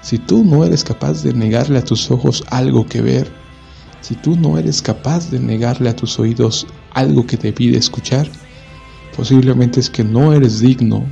si 0.00 0.18
tú 0.18 0.44
no 0.44 0.64
eres 0.64 0.84
capaz 0.84 1.22
de 1.22 1.32
negarle 1.32 1.78
a 1.78 1.84
tus 1.84 2.10
ojos 2.10 2.44
algo 2.50 2.86
que 2.86 3.02
ver, 3.02 3.28
si 4.00 4.14
tú 4.14 4.36
no 4.36 4.56
eres 4.56 4.80
capaz 4.80 5.30
de 5.30 5.40
negarle 5.40 5.90
a 5.90 5.96
tus 5.96 6.18
oídos 6.18 6.66
algo 6.92 7.26
que 7.26 7.36
te 7.36 7.52
pide 7.52 7.78
escuchar, 7.78 8.30
posiblemente 9.16 9.80
es 9.80 9.90
que 9.90 10.04
no 10.04 10.32
eres 10.32 10.60
digno 10.60 11.04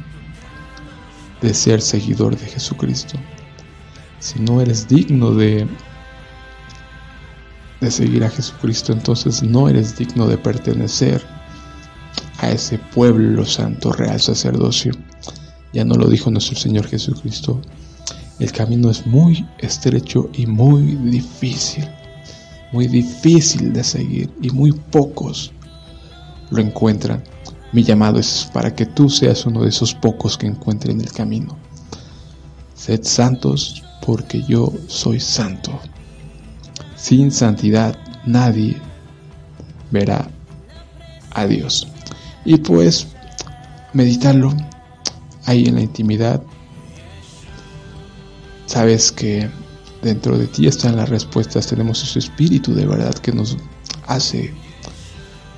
de 1.41 1.55
ser 1.55 1.80
seguidor 1.80 2.37
de 2.37 2.47
Jesucristo. 2.47 3.18
Si 4.18 4.41
no 4.41 4.61
eres 4.61 4.89
digno 4.89 5.32
de, 5.32 5.66
de 7.80 7.91
seguir 7.91 8.24
a 8.24 8.30
Jesucristo, 8.30 8.93
entonces 8.93 9.43
no 9.43 9.68
eres 9.68 9.97
digno 9.97 10.26
de 10.26 10.39
pertenecer 10.39 11.22
a 12.39 12.51
ese 12.51 12.78
pueblo 12.78 13.45
santo, 13.45 13.93
real 13.93 14.20
sacerdocio. 14.20 14.93
Ya 15.72 15.84
no 15.84 15.95
lo 15.95 16.09
dijo 16.09 16.30
nuestro 16.30 16.57
Señor 16.57 16.87
Jesucristo. 16.87 17.61
El 18.39 18.53
camino 18.53 18.91
es 18.91 19.07
muy 19.07 19.47
estrecho 19.59 20.28
y 20.34 20.47
muy 20.47 20.97
difícil, 20.97 21.89
muy 22.72 22.87
difícil 22.87 23.72
de 23.72 23.82
seguir 23.82 24.30
y 24.43 24.51
muy 24.51 24.72
pocos 24.72 25.53
lo 26.51 26.61
encuentran. 26.61 27.22
Mi 27.73 27.83
llamado 27.83 28.19
es 28.19 28.49
para 28.53 28.75
que 28.75 28.87
tú 28.87 29.11
seas 29.11 29.45
uno 29.47 29.62
de 29.62 29.69
esos 29.69 29.95
pocos 29.95 30.39
que 30.39 30.47
encuentren 30.47 31.01
el 31.01 31.12
camino. 31.12 31.57
Sed 32.75 33.03
santos 33.05 33.83
porque 34.05 34.43
yo 34.43 34.73
soy 34.87 35.21
santo. 35.21 35.79
Sin 36.97 37.31
santidad 37.33 37.97
nadie 38.25 38.77
verá 39.91 40.31
a 41.33 41.47
Dios. 41.47 41.89
Y 42.45 42.57
pues 42.59 43.09
meditarlo 43.93 44.55
ahí 45.45 45.67
en 45.67 45.75
la 45.75 45.83
intimidad. 45.83 46.43
Sabes 48.67 49.11
que 49.11 49.51
dentro 50.03 50.39
de 50.39 50.47
ti 50.47 50.67
están 50.67 50.97
las 50.97 51.09
respuestas. 51.09 51.67
Tenemos 51.67 52.03
ese 52.03 52.21
espíritu 52.21 52.75
de 52.75 52.87
verdad 52.87 53.14
que 53.14 53.33
nos 53.33 53.57
hace 54.07 54.55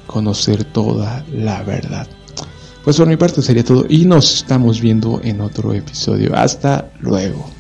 conocer 0.09 0.65
toda 0.65 1.25
la 1.33 1.63
verdad. 1.63 2.09
Pues 2.83 2.97
por 2.97 3.07
mi 3.07 3.17
parte 3.17 3.43
sería 3.43 3.63
todo 3.63 3.85
y 3.89 4.07
nos 4.07 4.35
estamos 4.35 4.81
viendo 4.81 5.21
en 5.23 5.41
otro 5.43 5.75
episodio. 5.75 6.35
Hasta 6.35 6.91
luego. 7.01 7.51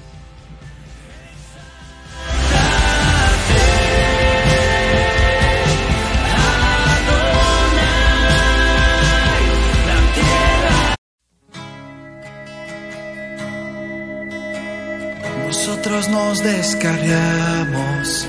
Nosotros 15.46 16.08
nos 16.08 16.42
descarriamos, 16.42 18.26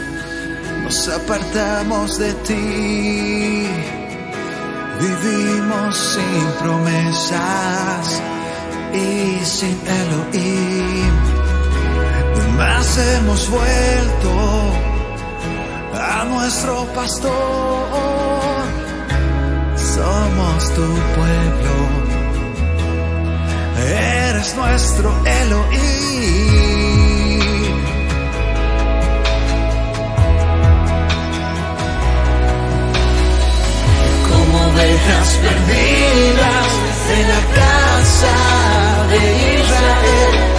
nos 0.84 1.08
apartamos 1.08 2.18
de 2.20 2.34
ti 2.34 3.99
Vivimos 5.00 5.95
sin 5.95 6.45
promesas 6.60 8.22
y 8.93 9.45
sin 9.45 9.78
Elohim. 9.88 11.14
Más 12.58 12.97
hemos 12.97 13.50
vuelto 13.50 14.74
a 15.93 16.26
nuestro 16.26 16.86
pastor. 16.93 17.32
Somos 19.78 20.74
tu 20.76 20.88
pueblo. 21.16 21.76
Eres 23.88 24.56
nuestro 24.58 25.10
Elohim. 25.26 25.80
ovejas 34.80 35.40
perdidas 35.42 36.68
de 37.10 37.24
la 37.28 37.42
casa 37.56 39.08
de 39.10 39.60
Israel. 39.60 40.59